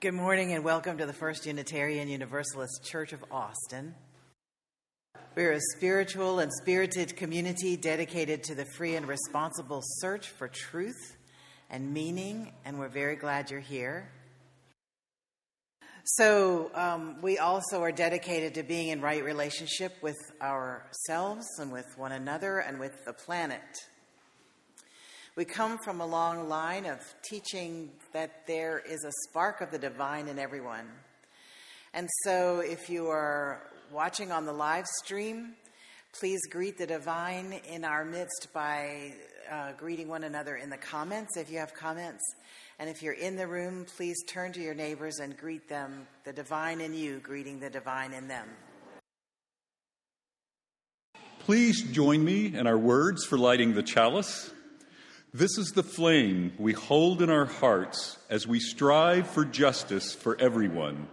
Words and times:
Good 0.00 0.14
morning 0.14 0.54
and 0.54 0.64
welcome 0.64 0.96
to 0.96 1.04
the 1.04 1.12
First 1.12 1.44
Unitarian 1.44 2.08
Universalist 2.08 2.82
Church 2.82 3.12
of 3.12 3.22
Austin. 3.30 3.94
We're 5.34 5.52
a 5.52 5.60
spiritual 5.76 6.38
and 6.38 6.50
spirited 6.50 7.16
community 7.16 7.76
dedicated 7.76 8.42
to 8.44 8.54
the 8.54 8.64
free 8.64 8.96
and 8.96 9.06
responsible 9.06 9.82
search 9.82 10.30
for 10.30 10.48
truth 10.48 11.18
and 11.68 11.92
meaning, 11.92 12.50
and 12.64 12.78
we're 12.78 12.88
very 12.88 13.14
glad 13.14 13.50
you're 13.50 13.60
here. 13.60 14.10
So, 16.04 16.70
um, 16.74 17.20
we 17.20 17.36
also 17.36 17.82
are 17.82 17.92
dedicated 17.92 18.54
to 18.54 18.62
being 18.62 18.88
in 18.88 19.02
right 19.02 19.22
relationship 19.22 19.92
with 20.00 20.16
ourselves 20.40 21.44
and 21.58 21.70
with 21.70 21.98
one 21.98 22.12
another 22.12 22.60
and 22.60 22.80
with 22.80 23.04
the 23.04 23.12
planet. 23.12 23.60
We 25.36 25.44
come 25.44 25.78
from 25.84 26.00
a 26.00 26.06
long 26.06 26.48
line 26.48 26.86
of 26.86 26.98
teaching 27.22 27.90
that 28.12 28.46
there 28.48 28.80
is 28.80 29.04
a 29.04 29.12
spark 29.28 29.60
of 29.60 29.70
the 29.70 29.78
divine 29.78 30.26
in 30.26 30.40
everyone. 30.40 30.88
And 31.94 32.08
so, 32.24 32.60
if 32.60 32.90
you 32.90 33.08
are 33.08 33.62
watching 33.92 34.32
on 34.32 34.44
the 34.44 34.52
live 34.52 34.86
stream, 35.04 35.54
please 36.18 36.40
greet 36.50 36.78
the 36.78 36.86
divine 36.86 37.60
in 37.68 37.84
our 37.84 38.04
midst 38.04 38.48
by 38.52 39.12
uh, 39.50 39.72
greeting 39.76 40.08
one 40.08 40.24
another 40.24 40.56
in 40.56 40.68
the 40.68 40.76
comments 40.76 41.36
if 41.36 41.50
you 41.50 41.58
have 41.58 41.74
comments. 41.74 42.22
And 42.80 42.90
if 42.90 43.00
you're 43.00 43.14
in 43.14 43.36
the 43.36 43.46
room, 43.46 43.86
please 43.96 44.22
turn 44.26 44.52
to 44.54 44.60
your 44.60 44.74
neighbors 44.74 45.20
and 45.20 45.36
greet 45.36 45.68
them, 45.68 46.08
the 46.24 46.32
divine 46.32 46.80
in 46.80 46.92
you, 46.92 47.20
greeting 47.20 47.60
the 47.60 47.70
divine 47.70 48.12
in 48.12 48.26
them. 48.26 48.48
Please 51.40 51.82
join 51.82 52.24
me 52.24 52.46
in 52.46 52.66
our 52.66 52.78
words 52.78 53.24
for 53.24 53.38
lighting 53.38 53.74
the 53.74 53.82
chalice. 53.82 54.50
This 55.32 55.58
is 55.58 55.72
the 55.72 55.84
flame 55.84 56.52
we 56.58 56.72
hold 56.72 57.22
in 57.22 57.30
our 57.30 57.44
hearts 57.44 58.18
as 58.28 58.48
we 58.48 58.58
strive 58.58 59.28
for 59.28 59.44
justice 59.44 60.12
for 60.12 60.36
everyone. 60.40 61.06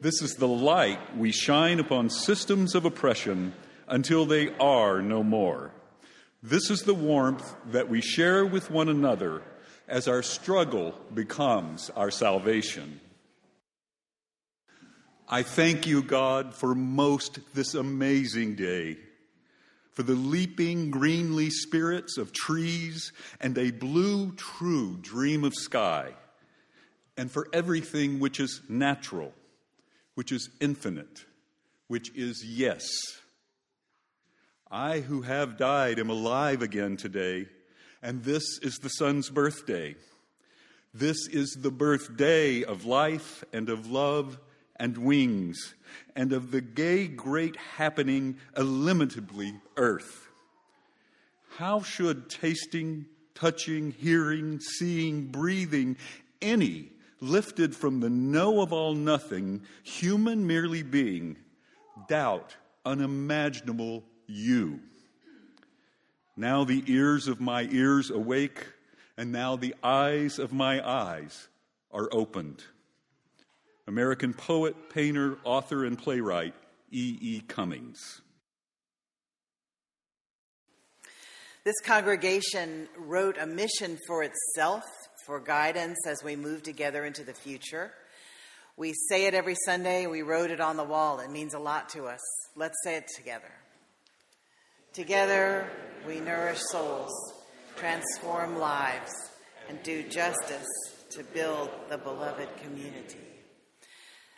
This 0.00 0.22
is 0.22 0.36
the 0.36 0.46
light 0.46 1.16
we 1.16 1.32
shine 1.32 1.80
upon 1.80 2.10
systems 2.10 2.76
of 2.76 2.84
oppression 2.84 3.52
until 3.88 4.24
they 4.24 4.54
are 4.58 5.02
no 5.02 5.24
more. 5.24 5.72
This 6.40 6.70
is 6.70 6.82
the 6.82 6.94
warmth 6.94 7.56
that 7.72 7.88
we 7.88 8.00
share 8.00 8.46
with 8.46 8.70
one 8.70 8.88
another 8.88 9.42
as 9.88 10.06
our 10.06 10.22
struggle 10.22 10.94
becomes 11.12 11.90
our 11.96 12.12
salvation. 12.12 13.00
I 15.28 15.42
thank 15.42 15.88
you, 15.88 16.04
God, 16.04 16.54
for 16.54 16.72
most 16.76 17.40
this 17.52 17.74
amazing 17.74 18.54
day 18.54 18.98
for 20.00 20.04
the 20.04 20.14
leaping 20.14 20.90
greenly 20.90 21.50
spirits 21.50 22.16
of 22.16 22.32
trees 22.32 23.12
and 23.38 23.58
a 23.58 23.70
blue, 23.70 24.32
true 24.32 24.96
dream 25.02 25.44
of 25.44 25.52
sky, 25.54 26.14
and 27.18 27.30
for 27.30 27.46
everything 27.52 28.18
which 28.18 28.40
is 28.40 28.62
natural, 28.66 29.34
which 30.14 30.32
is 30.32 30.48
infinite, 30.58 31.26
which 31.88 32.10
is 32.16 32.42
yes. 32.42 32.88
I 34.70 35.00
who 35.00 35.20
have 35.20 35.58
died 35.58 35.98
am 35.98 36.08
alive 36.08 36.62
again 36.62 36.96
today, 36.96 37.48
and 38.02 38.24
this 38.24 38.58
is 38.62 38.76
the 38.76 38.88
sun's 38.88 39.28
birthday. 39.28 39.96
This 40.94 41.28
is 41.28 41.58
the 41.60 41.70
birthday 41.70 42.64
of 42.64 42.86
life 42.86 43.44
and 43.52 43.68
of 43.68 43.90
love 43.90 44.38
and 44.80 44.96
wings, 44.96 45.74
and 46.16 46.32
of 46.32 46.50
the 46.50 46.62
gay 46.62 47.06
great 47.06 47.54
happening 47.54 48.38
illimitably 48.56 49.54
earth. 49.76 50.28
How 51.58 51.82
should 51.82 52.30
tasting, 52.30 53.04
touching, 53.34 53.92
hearing, 53.92 54.58
seeing, 54.58 55.26
breathing, 55.26 55.98
any 56.40 56.88
lifted 57.20 57.76
from 57.76 58.00
the 58.00 58.08
no 58.08 58.62
of 58.62 58.72
all 58.72 58.94
nothing, 58.94 59.62
human 59.82 60.46
merely 60.46 60.82
being, 60.82 61.36
doubt 62.08 62.56
unimaginable 62.86 64.02
you? 64.26 64.80
Now 66.36 66.64
the 66.64 66.82
ears 66.86 67.28
of 67.28 67.38
my 67.38 67.68
ears 67.70 68.10
awake, 68.10 68.66
and 69.18 69.30
now 69.30 69.56
the 69.56 69.74
eyes 69.82 70.38
of 70.38 70.54
my 70.54 70.82
eyes 70.88 71.48
are 71.92 72.08
opened. 72.12 72.64
American 73.90 74.32
poet, 74.32 74.76
painter, 74.88 75.36
author, 75.42 75.84
and 75.84 75.98
playwright 75.98 76.54
E. 76.92 77.18
E. 77.20 77.40
Cummings. 77.40 78.20
This 81.64 81.74
congregation 81.84 82.86
wrote 82.96 83.36
a 83.36 83.46
mission 83.46 83.98
for 84.06 84.22
itself 84.22 84.84
for 85.26 85.40
guidance 85.40 85.98
as 86.06 86.22
we 86.22 86.36
move 86.36 86.62
together 86.62 87.04
into 87.04 87.24
the 87.24 87.34
future. 87.34 87.90
We 88.76 88.92
say 89.08 89.26
it 89.26 89.34
every 89.34 89.56
Sunday, 89.66 90.06
we 90.06 90.22
wrote 90.22 90.52
it 90.52 90.60
on 90.60 90.76
the 90.76 90.84
wall. 90.84 91.18
It 91.18 91.32
means 91.32 91.54
a 91.54 91.58
lot 91.58 91.88
to 91.88 92.04
us. 92.04 92.20
Let's 92.54 92.78
say 92.84 92.94
it 92.94 93.08
together. 93.16 93.50
Together, 94.92 95.68
we 96.06 96.20
nourish 96.20 96.60
souls, 96.70 97.10
transform 97.76 98.56
lives, 98.56 99.10
and 99.68 99.82
do 99.82 100.04
justice 100.04 100.68
to 101.10 101.24
build 101.24 101.70
the 101.88 101.98
beloved 101.98 102.48
community. 102.62 103.18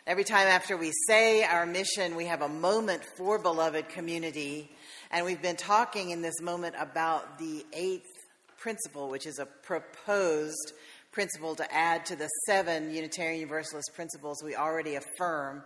Every 0.05 0.25
time 0.25 0.47
after 0.47 0.75
we 0.75 0.91
say 1.07 1.45
our 1.45 1.65
mission, 1.65 2.17
we 2.17 2.25
have 2.25 2.41
a 2.41 2.49
moment 2.49 3.05
for 3.15 3.39
beloved 3.39 3.87
community. 3.87 4.69
And 5.11 5.25
we've 5.25 5.41
been 5.41 5.55
talking 5.55 6.09
in 6.09 6.21
this 6.21 6.41
moment 6.41 6.75
about 6.77 7.39
the 7.39 7.65
eighth 7.71 8.11
principle, 8.57 9.07
which 9.07 9.25
is 9.25 9.39
a 9.39 9.45
proposed 9.45 10.73
principle 11.13 11.55
to 11.55 11.73
add 11.73 12.05
to 12.07 12.17
the 12.17 12.27
seven 12.45 12.93
Unitarian 12.93 13.39
Universalist 13.39 13.91
principles 13.95 14.43
we 14.43 14.57
already 14.57 14.95
affirm 14.95 15.63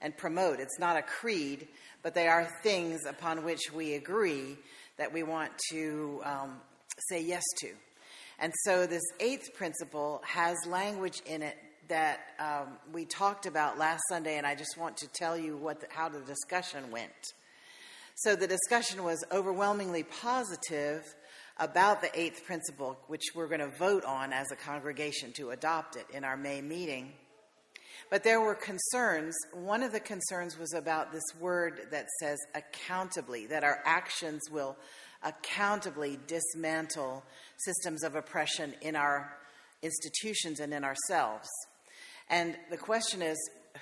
and 0.00 0.16
promote. 0.16 0.60
It's 0.60 0.78
not 0.78 0.96
a 0.96 1.02
creed, 1.02 1.66
but 2.04 2.14
they 2.14 2.28
are 2.28 2.48
things 2.62 3.00
upon 3.06 3.42
which 3.42 3.72
we 3.74 3.94
agree 3.94 4.56
that 4.98 5.12
we 5.12 5.24
want 5.24 5.50
to 5.72 6.20
um, 6.24 6.60
say 7.08 7.20
yes 7.20 7.42
to. 7.58 7.70
And 8.38 8.52
so 8.64 8.86
this 8.86 9.02
eighth 9.18 9.52
principle 9.54 10.22
has 10.24 10.56
language 10.68 11.22
in 11.26 11.42
it 11.42 11.56
that 11.90 12.20
um, 12.38 12.78
we 12.92 13.04
talked 13.04 13.46
about 13.46 13.78
last 13.78 14.00
Sunday, 14.08 14.38
and 14.38 14.46
I 14.46 14.54
just 14.54 14.78
want 14.78 14.96
to 14.98 15.08
tell 15.08 15.36
you 15.36 15.56
what 15.56 15.80
the, 15.80 15.86
how 15.90 16.08
the 16.08 16.20
discussion 16.20 16.90
went. 16.90 17.12
So 18.14 18.34
the 18.34 18.46
discussion 18.46 19.04
was 19.04 19.24
overwhelmingly 19.30 20.04
positive 20.04 21.02
about 21.58 22.00
the 22.00 22.18
eighth 22.18 22.44
principle, 22.46 22.98
which 23.08 23.22
we're 23.34 23.48
going 23.48 23.60
to 23.60 23.76
vote 23.76 24.04
on 24.04 24.32
as 24.32 24.50
a 24.50 24.56
congregation 24.56 25.32
to 25.32 25.50
adopt 25.50 25.96
it 25.96 26.06
in 26.14 26.24
our 26.24 26.36
May 26.36 26.62
meeting. 26.62 27.12
But 28.08 28.24
there 28.24 28.40
were 28.40 28.54
concerns. 28.54 29.36
One 29.52 29.82
of 29.82 29.92
the 29.92 30.00
concerns 30.00 30.58
was 30.58 30.72
about 30.72 31.12
this 31.12 31.22
word 31.38 31.88
that 31.90 32.06
says 32.20 32.38
accountably, 32.54 33.46
that 33.46 33.64
our 33.64 33.80
actions 33.84 34.42
will 34.50 34.76
accountably 35.22 36.18
dismantle 36.26 37.22
systems 37.58 38.04
of 38.04 38.14
oppression 38.14 38.74
in 38.80 38.96
our 38.96 39.36
institutions 39.82 40.60
and 40.60 40.72
in 40.72 40.84
ourselves. 40.84 41.48
And 42.30 42.56
the 42.70 42.76
question 42.76 43.22
is 43.22 43.36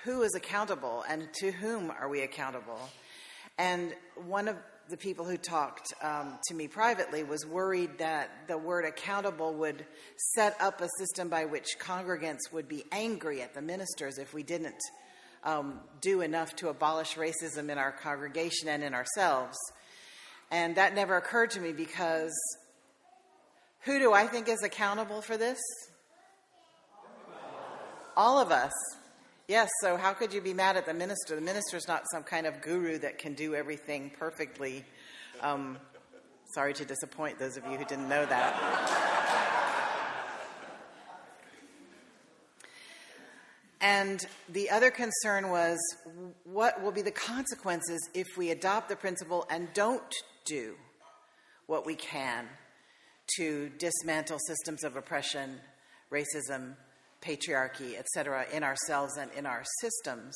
who 0.04 0.22
is 0.22 0.34
accountable 0.34 1.04
and 1.08 1.28
to 1.34 1.52
whom 1.52 1.90
are 1.90 2.08
we 2.08 2.22
accountable? 2.22 2.80
And 3.58 3.94
one 4.26 4.48
of 4.48 4.56
the 4.88 4.96
people 4.96 5.26
who 5.26 5.36
talked 5.36 5.92
um, 6.02 6.38
to 6.46 6.54
me 6.54 6.66
privately 6.66 7.22
was 7.22 7.44
worried 7.44 7.98
that 7.98 8.30
the 8.48 8.56
word 8.56 8.86
accountable 8.86 9.52
would 9.54 9.84
set 10.34 10.56
up 10.60 10.80
a 10.80 10.88
system 10.98 11.28
by 11.28 11.44
which 11.44 11.78
congregants 11.78 12.50
would 12.52 12.68
be 12.68 12.84
angry 12.90 13.42
at 13.42 13.52
the 13.52 13.60
ministers 13.60 14.16
if 14.16 14.32
we 14.32 14.42
didn't 14.42 14.80
um, 15.44 15.80
do 16.00 16.22
enough 16.22 16.56
to 16.56 16.68
abolish 16.68 17.16
racism 17.16 17.68
in 17.68 17.76
our 17.76 17.92
congregation 17.92 18.68
and 18.68 18.82
in 18.82 18.94
ourselves. 18.94 19.58
And 20.50 20.76
that 20.76 20.94
never 20.94 21.16
occurred 21.16 21.50
to 21.50 21.60
me 21.60 21.72
because 21.72 22.32
who 23.80 23.98
do 23.98 24.14
I 24.14 24.26
think 24.26 24.48
is 24.48 24.62
accountable 24.62 25.20
for 25.20 25.36
this? 25.36 25.58
All 28.18 28.40
of 28.40 28.50
us. 28.50 28.72
Yes, 29.46 29.70
so 29.80 29.96
how 29.96 30.12
could 30.12 30.32
you 30.32 30.40
be 30.40 30.52
mad 30.52 30.76
at 30.76 30.86
the 30.86 30.92
minister? 30.92 31.36
The 31.36 31.40
minister's 31.40 31.86
not 31.86 32.02
some 32.10 32.24
kind 32.24 32.48
of 32.48 32.60
guru 32.60 32.98
that 32.98 33.16
can 33.16 33.34
do 33.34 33.54
everything 33.54 34.10
perfectly. 34.18 34.84
Um, 35.40 35.78
sorry 36.52 36.74
to 36.74 36.84
disappoint 36.84 37.38
those 37.38 37.56
of 37.56 37.64
you 37.66 37.78
who 37.78 37.84
didn't 37.84 38.08
know 38.08 38.26
that. 38.26 39.14
And 43.80 44.26
the 44.48 44.68
other 44.70 44.90
concern 44.90 45.50
was 45.50 45.78
what 46.42 46.82
will 46.82 46.90
be 46.90 47.02
the 47.02 47.12
consequences 47.12 48.00
if 48.14 48.26
we 48.36 48.50
adopt 48.50 48.88
the 48.88 48.96
principle 48.96 49.46
and 49.48 49.72
don't 49.74 50.12
do 50.44 50.74
what 51.66 51.86
we 51.86 51.94
can 51.94 52.48
to 53.36 53.70
dismantle 53.78 54.40
systems 54.44 54.82
of 54.82 54.96
oppression, 54.96 55.60
racism, 56.10 56.74
patriarchy, 57.20 57.98
et 57.98 58.06
cetera, 58.08 58.46
in 58.52 58.62
ourselves 58.62 59.16
and 59.16 59.30
in 59.32 59.46
our 59.46 59.64
systems. 59.80 60.34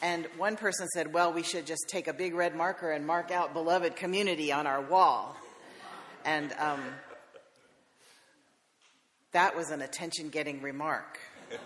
And 0.00 0.26
one 0.36 0.56
person 0.56 0.88
said, 0.94 1.12
well, 1.12 1.32
we 1.32 1.42
should 1.42 1.66
just 1.66 1.84
take 1.88 2.08
a 2.08 2.12
big 2.12 2.34
red 2.34 2.56
marker 2.56 2.90
and 2.90 3.06
mark 3.06 3.30
out 3.30 3.52
beloved 3.52 3.94
community 3.96 4.50
on 4.52 4.66
our 4.66 4.80
wall. 4.82 5.36
And 6.24 6.52
um, 6.58 6.82
that 9.32 9.56
was 9.56 9.70
an 9.70 9.82
attention 9.82 10.28
getting 10.28 10.60
remark. 10.60 11.18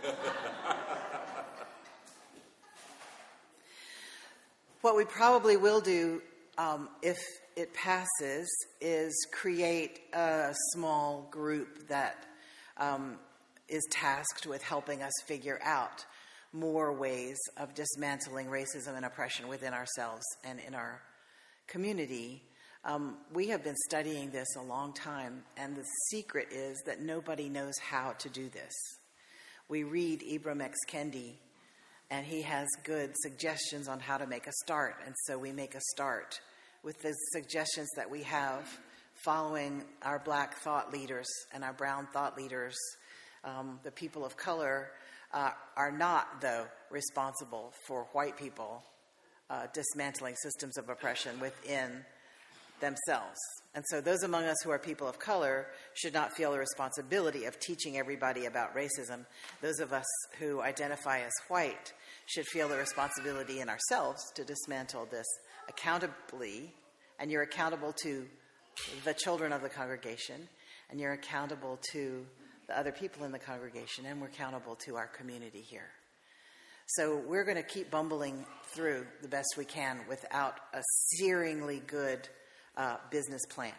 what 4.81 4.97
we 4.97 5.05
probably 5.05 5.57
will 5.57 5.81
do 5.81 6.23
um, 6.59 6.89
if 7.03 7.19
it 7.57 7.73
passes 7.75 8.49
is 8.81 9.27
create 9.33 10.01
a 10.13 10.55
small 10.73 11.27
group 11.31 11.89
that 11.89 12.27
um, 12.77 13.19
is 13.69 13.87
tasked 13.91 14.47
with 14.47 14.63
helping 14.63 15.03
us 15.03 15.13
figure 15.27 15.59
out 15.63 16.05
more 16.53 16.93
ways 16.93 17.37
of 17.57 17.75
dismantling 17.75 18.47
racism 18.47 18.97
and 18.97 19.05
oppression 19.05 19.49
within 19.49 19.75
ourselves 19.75 20.25
and 20.45 20.59
in 20.61 20.75
our 20.75 21.03
community. 21.67 22.43
Um, 22.85 23.17
we 23.33 23.49
have 23.49 23.65
been 23.65 23.77
studying 23.89 24.31
this 24.31 24.47
a 24.57 24.63
long 24.63 24.93
time, 24.93 25.43
and 25.57 25.77
the 25.77 25.85
secret 26.11 26.49
is 26.53 26.81
that 26.87 27.01
nobody 27.01 27.49
knows 27.49 27.75
how 27.79 28.13
to 28.19 28.29
do 28.29 28.49
this. 28.49 28.73
We 29.69 29.83
read 29.83 30.21
Ibram 30.21 30.63
X. 30.63 30.79
Kendi, 30.89 31.33
and 32.11 32.25
he 32.25 32.43
has 32.43 32.69
good 32.85 33.11
suggestions 33.17 33.89
on 33.89 33.99
how 33.99 34.17
to 34.17 34.27
make 34.27 34.47
a 34.47 34.53
start, 34.65 34.97
and 35.05 35.15
so 35.25 35.37
we 35.37 35.51
make 35.51 35.75
a 35.75 35.81
start 35.81 36.41
with 36.85 37.03
the 37.03 37.13
suggestions 37.33 37.89
that 37.97 38.09
we 38.09 38.23
have 38.23 38.69
following 39.25 39.83
our 40.03 40.21
black 40.21 40.57
thought 40.59 40.93
leaders 40.93 41.27
and 41.53 41.65
our 41.65 41.73
brown 41.73 42.07
thought 42.13 42.37
leaders. 42.37 42.77
Um, 43.47 43.81
the 43.85 43.93
people 43.93 44.25
of 44.25 44.37
color 44.37 44.91
uh, 45.33 45.51
are 45.77 45.93
not, 45.93 46.41
though, 46.41 46.67
responsible 46.91 47.73
for 47.87 48.09
white 48.13 48.37
people 48.37 48.83
uh, 49.49 49.67
dismantling 49.73 50.35
systems 50.37 50.77
of 50.77 50.89
oppression 50.89 51.39
within 51.41 52.05
themselves. 52.81 53.39
And 53.75 53.85
so, 53.89 54.01
those 54.01 54.23
among 54.23 54.45
us 54.45 54.57
who 54.65 54.71
are 54.71 54.79
people 54.79 55.07
of 55.07 55.19
color 55.19 55.67
should 55.95 56.13
not 56.13 56.33
feel 56.33 56.53
the 56.53 56.59
responsibility 56.59 57.45
of 57.45 57.59
teaching 57.61 57.97
everybody 57.97 58.47
about 58.47 58.75
racism. 58.75 59.25
Those 59.63 59.79
of 59.81 59.93
us 59.93 60.07
who 60.39 60.61
identify 60.61 61.21
as 61.21 61.33
white 61.49 61.93
should 62.27 62.47
feel 62.47 62.69
the 62.69 62.77
responsibility 62.77 63.61
in 63.61 63.69
ourselves 63.69 64.21
to 64.35 64.45
dismantle 64.45 65.07
this 65.11 65.27
accountably. 65.69 66.73
And 67.19 67.31
you're 67.31 67.43
accountable 67.43 67.95
to 68.03 68.27
the 69.05 69.15
children 69.15 69.53
of 69.53 69.63
the 69.63 69.71
congregation, 69.71 70.49
and 70.91 71.01
you're 71.01 71.13
accountable 71.13 71.79
to 71.93 72.27
the 72.69 72.79
other 72.79 72.93
people 72.93 73.25
in 73.25 73.33
the 73.33 73.39
congregation, 73.39 74.07
and 74.07 74.21
we're 74.21 74.27
accountable 74.27 74.77
to 74.87 74.97
our 74.97 75.07
community 75.07 75.61
here. 75.61 75.91
So 76.87 77.21
we're 77.27 77.45
going 77.45 77.57
to 77.57 77.65
keep 77.65 77.91
bumbling 77.91 78.47
through 78.75 79.07
the 79.21 79.29
best 79.29 79.57
we 79.59 79.65
can 79.65 80.01
without 80.09 80.61
a 80.73 80.83
searingly 81.21 81.85
good 81.87 82.29
uh, 82.77 82.99
business 83.11 83.45
plan. 83.47 83.73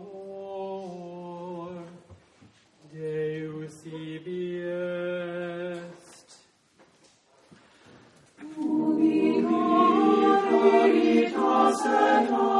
Deus 2.92 3.84
ibi 3.84 4.60
est. 4.62 5.97
caritas 11.76 12.57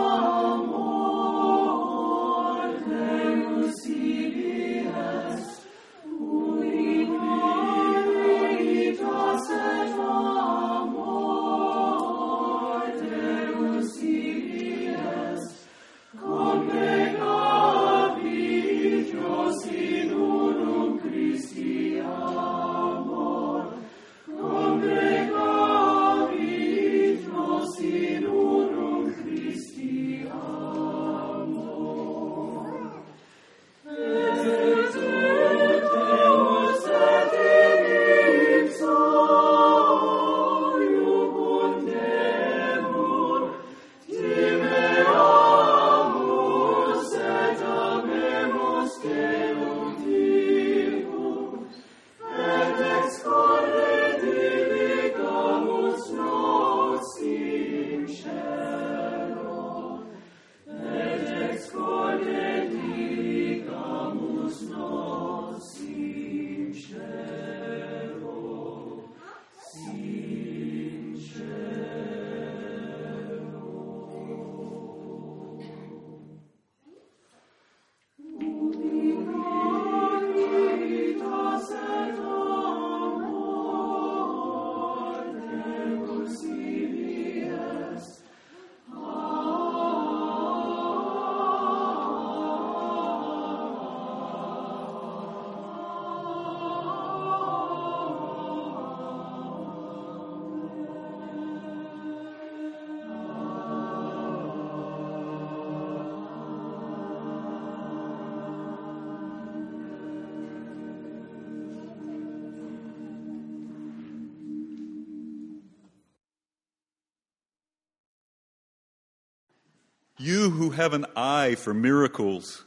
who 120.69 120.75
have 120.75 120.93
an 120.93 121.07
eye 121.17 121.55
for 121.55 121.73
miracles, 121.73 122.67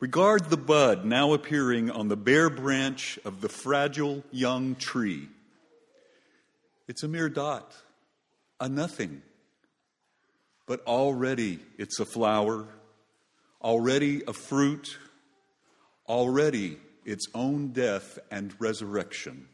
regard 0.00 0.48
the 0.48 0.56
bud 0.56 1.04
now 1.04 1.34
appearing 1.34 1.90
on 1.90 2.08
the 2.08 2.16
bare 2.16 2.48
branch 2.48 3.18
of 3.26 3.42
the 3.42 3.48
fragile 3.50 4.24
young 4.30 4.74
tree. 4.74 5.28
It's 6.88 7.02
a 7.02 7.08
mere 7.08 7.28
dot, 7.28 7.74
a 8.58 8.70
nothing. 8.70 9.20
But 10.64 10.80
already 10.86 11.58
it's 11.76 12.00
a 12.00 12.06
flower, 12.06 12.68
already 13.60 14.22
a 14.26 14.32
fruit, 14.32 14.96
already 16.08 16.78
its 17.04 17.26
own 17.34 17.68
death 17.72 18.18
and 18.30 18.54
resurrection. 18.58 19.46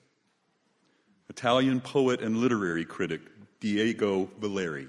Italian 1.29 1.81
poet 1.81 2.23
and 2.23 2.37
literary 2.37 2.85
critic 2.85 3.23
Diego 3.59 4.31
Valeri. 4.39 4.87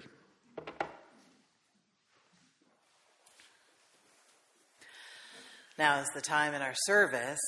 Now 5.80 6.02
is 6.02 6.10
the 6.10 6.20
time 6.20 6.54
in 6.56 6.62
our 6.62 6.74
service 6.76 7.40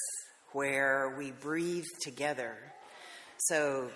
where 0.54 1.14
we 1.18 1.32
breathe 1.32 1.84
together. 2.02 2.56
So, 3.40 3.90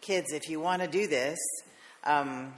kids, 0.00 0.32
if 0.32 0.48
you 0.48 0.58
want 0.58 0.80
to 0.80 0.88
do 0.88 1.06
this, 1.06 1.38
um, 2.04 2.54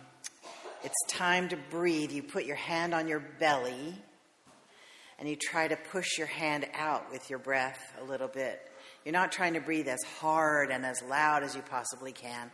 it's 0.85 0.95
time 1.09 1.49
to 1.49 1.59
breathe. 1.73 2.13
You 2.13 2.23
put 2.23 2.45
your 2.45 2.55
hand 2.55 2.95
on 2.95 3.09
your 3.09 3.19
belly 3.19 3.97
and 5.19 5.29
you 5.29 5.35
try 5.35 5.67
to 5.67 5.75
push 5.75 6.19
your 6.19 6.29
hand 6.29 6.69
out 6.73 7.11
with 7.11 7.29
your 7.29 7.41
breath 7.41 7.81
a 8.01 8.05
little 8.05 8.29
bit. 8.29 8.61
You're 9.05 9.13
not 9.13 9.33
trying 9.33 9.55
to 9.55 9.61
breathe 9.61 9.89
as 9.89 10.05
hard 10.21 10.71
and 10.71 10.87
as 10.87 11.03
loud 11.03 11.43
as 11.43 11.57
you 11.57 11.63
possibly 11.63 12.13
can, 12.13 12.49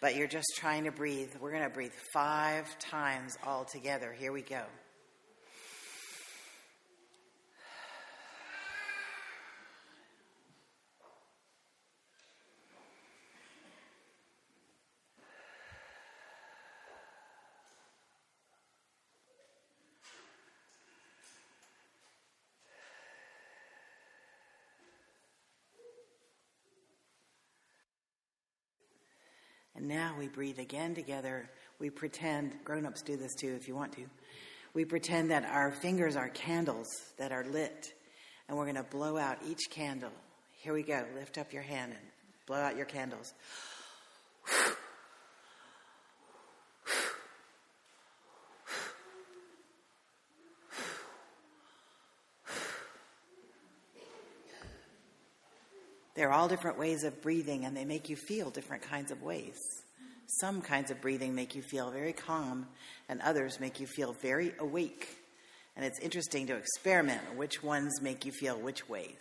but 0.00 0.16
you're 0.16 0.26
just 0.26 0.48
trying 0.56 0.82
to 0.84 0.90
breathe. 0.90 1.30
We're 1.40 1.52
going 1.52 1.62
to 1.62 1.70
breathe 1.70 1.94
five 2.12 2.66
times 2.80 3.38
all 3.46 3.64
together. 3.64 4.12
Here 4.12 4.32
we 4.32 4.42
go. 4.42 4.64
And 29.82 29.90
now 30.12 30.18
we 30.18 30.28
breathe 30.28 30.58
again 30.58 30.94
together. 30.94 31.48
We 31.78 31.90
pretend, 31.90 32.52
grown 32.64 32.84
ups 32.86 33.02
do 33.02 33.16
this 33.16 33.34
too 33.34 33.54
if 33.54 33.68
you 33.68 33.74
want 33.74 33.92
to. 33.92 34.04
We 34.74 34.84
pretend 34.84 35.30
that 35.30 35.44
our 35.44 35.70
fingers 35.70 36.16
are 36.16 36.28
candles 36.28 36.88
that 37.18 37.32
are 37.32 37.44
lit, 37.44 37.92
and 38.48 38.56
we're 38.56 38.64
going 38.64 38.76
to 38.76 38.82
blow 38.82 39.16
out 39.16 39.38
each 39.46 39.70
candle. 39.70 40.12
Here 40.52 40.72
we 40.72 40.82
go. 40.82 41.04
Lift 41.14 41.38
up 41.38 41.52
your 41.52 41.62
hand 41.62 41.92
and 41.92 42.00
blow 42.46 42.58
out 42.58 42.76
your 42.76 42.86
candles. 42.86 43.32
They're 56.14 56.32
all 56.32 56.48
different 56.48 56.78
ways 56.78 57.04
of 57.04 57.22
breathing, 57.22 57.64
and 57.64 57.74
they 57.74 57.86
make 57.86 58.10
you 58.10 58.16
feel 58.16 58.50
different 58.50 58.82
kinds 58.82 59.10
of 59.10 59.22
ways. 59.22 59.81
Some 60.42 60.60
kinds 60.60 60.90
of 60.90 61.00
breathing 61.00 61.36
make 61.36 61.54
you 61.54 61.62
feel 61.62 61.92
very 61.92 62.12
calm, 62.12 62.66
and 63.08 63.20
others 63.20 63.60
make 63.60 63.78
you 63.78 63.86
feel 63.86 64.12
very 64.12 64.52
awake. 64.58 65.06
And 65.76 65.84
it's 65.84 66.00
interesting 66.00 66.48
to 66.48 66.56
experiment 66.56 67.36
which 67.36 67.62
ones 67.62 68.02
make 68.02 68.26
you 68.26 68.32
feel 68.32 68.58
which 68.58 68.88
ways. 68.88 69.20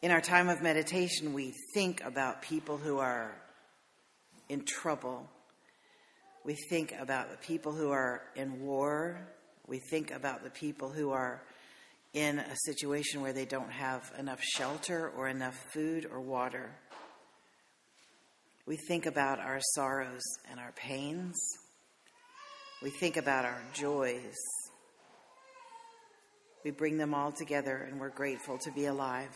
In 0.00 0.10
our 0.10 0.22
time 0.22 0.48
of 0.48 0.62
meditation, 0.62 1.34
we 1.34 1.52
think 1.74 2.02
about 2.02 2.40
people 2.40 2.78
who 2.78 2.96
are 2.96 3.36
in 4.48 4.64
trouble. 4.64 5.28
We 6.46 6.56
think 6.70 6.94
about 6.98 7.30
the 7.30 7.46
people 7.46 7.72
who 7.72 7.90
are 7.90 8.22
in 8.36 8.62
war. 8.62 9.28
We 9.66 9.80
think 9.90 10.12
about 10.12 10.44
the 10.44 10.50
people 10.50 10.88
who 10.88 11.10
are 11.10 11.42
in 12.12 12.38
a 12.38 12.56
situation 12.64 13.20
where 13.20 13.32
they 13.32 13.44
don't 13.44 13.70
have 13.70 14.12
enough 14.18 14.40
shelter 14.42 15.12
or 15.16 15.28
enough 15.28 15.54
food 15.72 16.06
or 16.10 16.20
water. 16.20 16.70
We 18.66 18.76
think 18.76 19.06
about 19.06 19.38
our 19.38 19.60
sorrows 19.74 20.22
and 20.50 20.58
our 20.58 20.72
pains. 20.72 21.36
We 22.82 22.90
think 22.90 23.16
about 23.16 23.44
our 23.44 23.60
joys. 23.72 24.36
We 26.64 26.70
bring 26.70 26.98
them 26.98 27.14
all 27.14 27.32
together 27.32 27.76
and 27.76 28.00
we're 28.00 28.10
grateful 28.10 28.58
to 28.58 28.72
be 28.72 28.86
alive. 28.86 29.34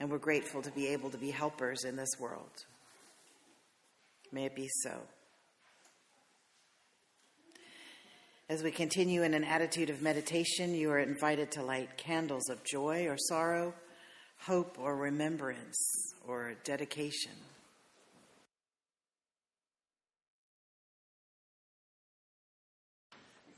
And 0.00 0.10
we're 0.10 0.18
grateful 0.18 0.60
to 0.62 0.70
be 0.70 0.88
able 0.88 1.10
to 1.10 1.18
be 1.18 1.30
helpers 1.30 1.84
in 1.84 1.96
this 1.96 2.10
world. 2.18 2.50
May 4.32 4.46
it 4.46 4.56
be 4.56 4.68
so. 4.82 5.00
As 8.50 8.62
we 8.62 8.70
continue 8.70 9.22
in 9.22 9.32
an 9.32 9.42
attitude 9.42 9.88
of 9.88 10.02
meditation, 10.02 10.74
you 10.74 10.90
are 10.90 10.98
invited 10.98 11.50
to 11.52 11.62
light 11.62 11.96
candles 11.96 12.50
of 12.50 12.62
joy 12.62 13.06
or 13.06 13.16
sorrow, 13.16 13.72
hope 14.38 14.76
or 14.78 14.96
remembrance 14.96 16.12
or 16.28 16.52
dedication. 16.62 17.32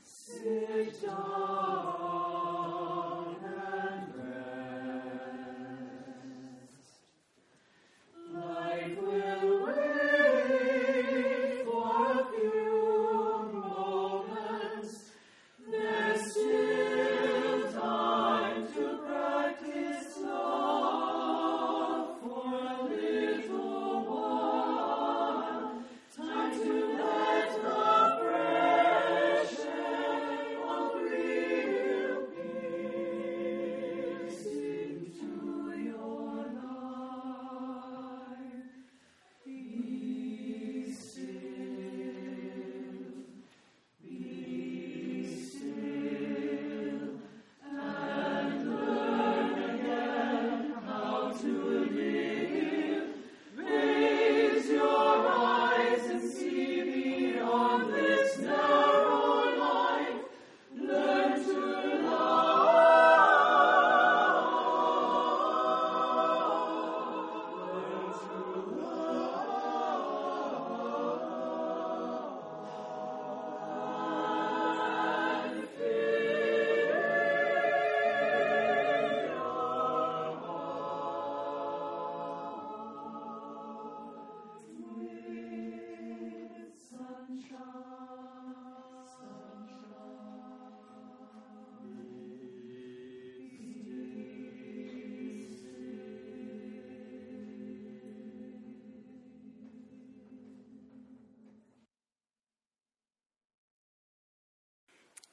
Sit 0.01 1.01
down 1.01 2.06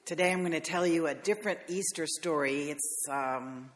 Today 0.07 0.33
I'm 0.33 0.41
going 0.41 0.53
to 0.53 0.61
tell 0.61 0.87
you 0.87 1.07
a 1.07 1.15
different 1.15 1.61
Easter 1.67 2.07
story. 2.07 2.69
It's 2.69 3.07
um, 3.11 3.71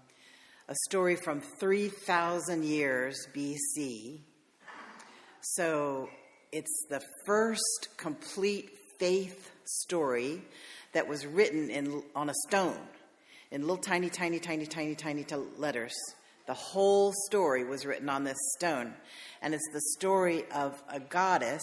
a 0.68 0.74
story 0.84 1.16
from 1.16 1.40
3,000 1.40 2.64
years 2.64 3.26
BC. 3.34 4.18
So 5.40 6.10
it's 6.52 6.84
the 6.90 7.00
first 7.24 7.88
complete 7.96 8.68
faith 8.98 9.50
story 9.64 10.42
that 10.92 11.08
was 11.08 11.24
written 11.24 11.70
in, 11.70 12.02
on 12.14 12.28
a 12.28 12.34
stone 12.46 12.76
in 13.50 13.62
little 13.62 13.78
tiny, 13.78 14.10
tiny, 14.10 14.38
tiny, 14.38 14.66
tiny, 14.66 14.94
tiny 14.94 15.24
t- 15.24 15.34
letters. 15.56 15.94
The 16.46 16.52
whole 16.52 17.14
story 17.24 17.64
was 17.64 17.86
written 17.86 18.10
on 18.10 18.24
this 18.24 18.36
stone. 18.58 18.92
And 19.40 19.54
it's 19.54 19.68
the 19.72 19.80
story 19.96 20.44
of 20.54 20.82
a 20.90 21.00
goddess 21.00 21.62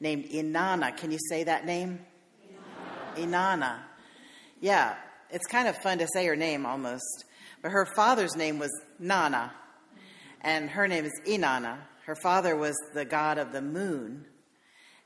named 0.00 0.24
Inanna. 0.24 0.96
Can 0.96 1.12
you 1.12 1.18
say 1.30 1.44
that 1.44 1.64
name? 1.64 2.00
Inanna. 3.14 3.78
Yeah, 4.62 4.94
it's 5.28 5.48
kind 5.48 5.66
of 5.66 5.76
fun 5.78 5.98
to 5.98 6.06
say 6.12 6.24
her 6.26 6.36
name 6.36 6.64
almost. 6.64 7.24
But 7.62 7.72
her 7.72 7.84
father's 7.96 8.36
name 8.36 8.60
was 8.60 8.70
Nana, 9.00 9.52
and 10.40 10.70
her 10.70 10.86
name 10.86 11.04
is 11.04 11.20
Inanna. 11.26 11.78
Her 12.06 12.14
father 12.14 12.54
was 12.54 12.76
the 12.94 13.04
god 13.04 13.38
of 13.38 13.50
the 13.50 13.60
moon, 13.60 14.24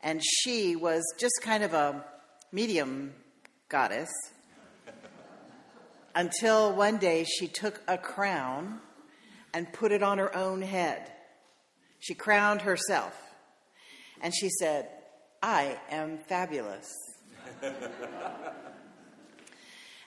and 0.02 0.20
she 0.22 0.76
was 0.76 1.02
just 1.18 1.32
kind 1.40 1.64
of 1.64 1.72
a 1.72 2.04
medium 2.52 3.14
goddess 3.70 4.10
until 6.14 6.74
one 6.74 6.98
day 6.98 7.24
she 7.24 7.48
took 7.48 7.80
a 7.88 7.96
crown 7.96 8.80
and 9.54 9.72
put 9.72 9.90
it 9.90 10.02
on 10.02 10.18
her 10.18 10.36
own 10.36 10.60
head. 10.60 11.10
She 11.98 12.12
crowned 12.12 12.60
herself, 12.60 13.18
and 14.20 14.34
she 14.34 14.50
said, 14.50 14.90
I 15.42 15.78
am 15.88 16.18
fabulous. 16.18 16.94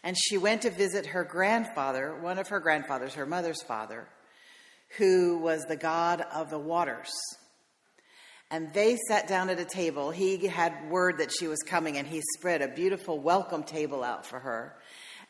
and 0.04 0.18
she 0.18 0.38
went 0.38 0.62
to 0.64 0.70
visit 0.70 1.08
her 1.08 1.24
grandfather, 1.24 2.16
one 2.20 2.40
of 2.40 2.48
her 2.50 2.60
grandfathers, 2.60 3.16
her 3.16 3.26
mother's 3.26 3.62
father, 3.62 4.08
who 4.98 5.40
was 5.40 5.66
the 5.66 5.76
god 5.76 6.22
of 6.34 6.50
the 6.50 6.60
waters. 6.60 7.12
And 8.52 8.74
they 8.74 8.98
sat 9.08 9.28
down 9.28 9.50
at 9.50 9.60
a 9.60 9.66
table. 9.66 10.10
He 10.10 10.48
had 10.48 10.90
word 10.90 11.20
that 11.20 11.32
she 11.32 11.48
was 11.48 11.60
coming, 11.60 11.98
and 11.98 12.08
he 12.08 12.22
spread 12.38 12.62
a 12.62 12.68
beautiful 12.68 13.20
welcome 13.20 13.64
table 13.64 14.04
out 14.04 14.26
for 14.26 14.40
her. 14.40 14.76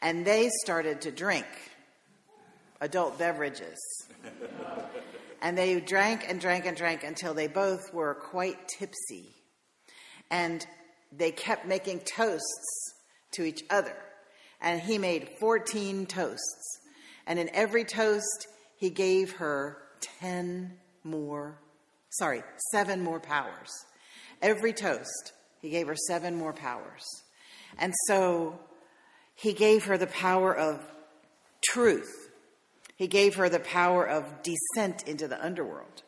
And 0.01 0.25
they 0.25 0.49
started 0.63 1.01
to 1.01 1.11
drink 1.11 1.45
adult 2.79 3.19
beverages. 3.19 3.77
and 5.41 5.57
they 5.57 5.79
drank 5.81 6.25
and 6.29 6.39
drank 6.39 6.65
and 6.65 6.77
drank 6.77 7.03
until 7.03 7.33
they 7.33 7.47
both 7.47 7.93
were 7.93 8.13
quite 8.15 8.67
tipsy. 8.67 9.35
And 10.31 10.65
they 11.11 11.31
kept 11.31 11.65
making 11.65 12.01
toasts 12.01 12.93
to 13.31 13.43
each 13.43 13.63
other. 13.69 13.95
And 14.61 14.81
he 14.81 14.97
made 14.97 15.29
14 15.39 16.05
toasts. 16.05 16.79
And 17.25 17.39
in 17.39 17.49
every 17.53 17.85
toast, 17.85 18.47
he 18.77 18.89
gave 18.89 19.33
her 19.33 19.77
10 20.19 20.73
more, 21.03 21.59
sorry, 22.09 22.43
seven 22.71 23.03
more 23.03 23.19
powers. 23.19 23.69
Every 24.41 24.73
toast, 24.73 25.33
he 25.61 25.69
gave 25.69 25.87
her 25.87 25.95
seven 25.95 26.35
more 26.35 26.53
powers. 26.53 27.05
And 27.77 27.93
so 28.07 28.59
he 29.35 29.53
gave 29.53 29.85
her 29.85 29.97
the 29.97 30.07
power 30.07 30.55
of 30.55 30.83
truth. 31.61 32.29
He 32.95 33.07
gave 33.07 33.35
her 33.35 33.49
the 33.49 33.59
power 33.59 34.05
of 34.07 34.25
descent 34.43 35.07
into 35.07 35.27
the 35.27 35.43
underworld. 35.43 36.03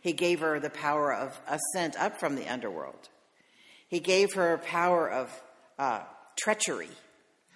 He 0.00 0.12
gave 0.12 0.40
her 0.40 0.58
the 0.58 0.70
power 0.70 1.12
of 1.12 1.38
ascent 1.46 1.96
up 1.96 2.18
from 2.18 2.36
the 2.36 2.48
underworld. 2.48 3.08
He 3.88 4.00
gave 4.00 4.34
her 4.34 4.56
power 4.58 5.10
of 5.10 5.42
uh, 5.78 6.00
treachery 6.38 6.90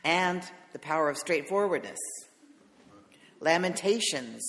and 0.04 0.42
the 0.72 0.78
power 0.78 1.08
of 1.08 1.16
straightforwardness, 1.16 1.98
lamentations, 3.40 4.42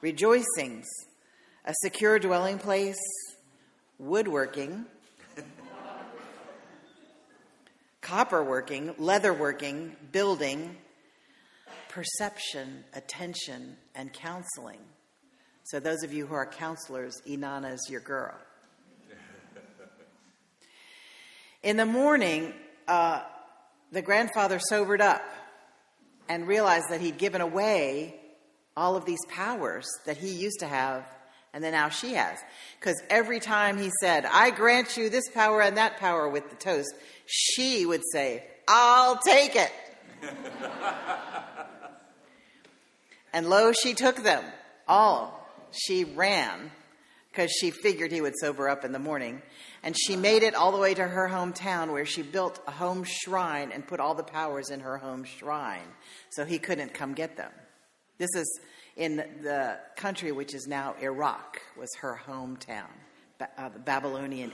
rejoicings, 0.00 0.86
a 1.64 1.74
secure 1.82 2.18
dwelling 2.18 2.58
place, 2.58 3.00
woodworking, 3.98 4.84
copperworking, 8.02 8.96
leatherworking, 8.96 9.92
building, 10.10 10.76
perception, 11.88 12.84
attention, 12.94 13.76
and 13.94 14.12
counseling. 14.12 14.80
So, 15.64 15.78
those 15.78 16.02
of 16.02 16.12
you 16.12 16.26
who 16.26 16.34
are 16.34 16.46
counselors, 16.46 17.20
Inanna 17.26 17.74
is 17.74 17.86
your 17.88 18.00
girl. 18.00 18.34
In 21.62 21.76
the 21.76 21.86
morning, 21.86 22.52
uh, 22.88 23.22
the 23.92 24.02
grandfather 24.02 24.58
sobered 24.58 25.00
up 25.00 25.22
and 26.28 26.46
realized 26.46 26.86
that 26.90 27.00
he'd 27.00 27.18
given 27.18 27.40
away 27.40 28.14
all 28.76 28.96
of 28.96 29.04
these 29.04 29.24
powers 29.28 29.86
that 30.06 30.16
he 30.16 30.30
used 30.30 30.60
to 30.60 30.66
have 30.66 31.04
and 31.52 31.64
then 31.64 31.72
now 31.72 31.88
she 31.88 32.14
has. 32.14 32.38
Because 32.78 33.00
every 33.10 33.40
time 33.40 33.76
he 33.78 33.90
said, 34.00 34.24
I 34.24 34.50
grant 34.50 34.96
you 34.96 35.10
this 35.10 35.28
power 35.30 35.60
and 35.60 35.76
that 35.76 35.96
power 35.98 36.28
with 36.28 36.48
the 36.50 36.56
toast, 36.56 36.94
she 37.26 37.84
would 37.84 38.02
say, 38.12 38.44
I'll 38.68 39.18
take 39.18 39.56
it. 39.56 39.72
and 43.32 43.48
lo, 43.48 43.72
she 43.72 43.94
took 43.94 44.22
them 44.22 44.44
all. 44.86 45.36
She 45.72 46.04
ran 46.04 46.70
because 47.30 47.50
she 47.52 47.70
figured 47.70 48.10
he 48.10 48.20
would 48.20 48.34
sober 48.38 48.68
up 48.68 48.84
in 48.84 48.92
the 48.92 48.98
morning. 48.98 49.40
And 49.82 49.96
she 49.96 50.16
made 50.16 50.42
it 50.42 50.54
all 50.54 50.72
the 50.72 50.78
way 50.78 50.94
to 50.94 51.06
her 51.06 51.28
hometown 51.28 51.92
where 51.92 52.04
she 52.04 52.22
built 52.22 52.60
a 52.66 52.70
home 52.70 53.04
shrine 53.04 53.70
and 53.72 53.86
put 53.86 54.00
all 54.00 54.14
the 54.14 54.24
powers 54.24 54.70
in 54.70 54.80
her 54.80 54.98
home 54.98 55.24
shrine 55.24 55.86
so 56.30 56.44
he 56.44 56.58
couldn't 56.58 56.92
come 56.92 57.14
get 57.14 57.36
them. 57.36 57.52
This 58.18 58.30
is 58.34 58.60
in 58.96 59.16
the 59.16 59.78
country 59.96 60.32
which 60.32 60.54
is 60.54 60.66
now 60.66 60.94
Iraq, 61.00 61.62
was 61.78 61.88
her 62.00 62.20
hometown, 62.26 62.90
uh, 63.40 63.68
the 63.68 63.78
Babylonian 63.78 64.52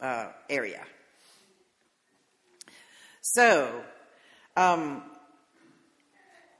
uh, 0.00 0.28
area. 0.48 0.82
So, 3.20 3.82
um, 4.56 5.02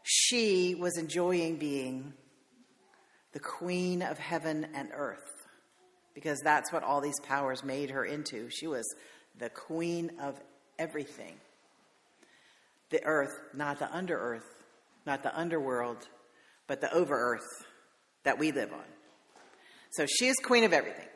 she 0.02 0.74
was 0.74 0.98
enjoying 0.98 1.56
being 1.56 2.12
the 3.32 3.40
queen 3.40 4.02
of 4.02 4.18
heaven 4.18 4.66
and 4.74 4.90
earth 4.94 5.46
because 6.14 6.40
that's 6.40 6.72
what 6.72 6.82
all 6.82 7.00
these 7.00 7.20
powers 7.20 7.62
made 7.62 7.90
her 7.90 8.04
into. 8.04 8.50
She 8.50 8.66
was 8.66 8.84
the 9.38 9.48
queen 9.48 10.10
of 10.20 10.40
everything 10.78 11.34
the 12.90 13.04
earth, 13.04 13.40
not 13.54 13.78
the 13.78 13.94
under 13.94 14.18
earth, 14.18 14.64
not 15.06 15.22
the 15.22 15.36
underworld, 15.38 16.08
but 16.66 16.80
the 16.80 16.92
over 16.92 17.14
earth 17.14 17.64
that 18.24 18.38
we 18.38 18.50
live 18.52 18.72
on. 18.72 18.84
So 19.92 20.06
she 20.06 20.26
is 20.26 20.36
queen 20.42 20.64
of 20.64 20.72
everything. 20.72 21.06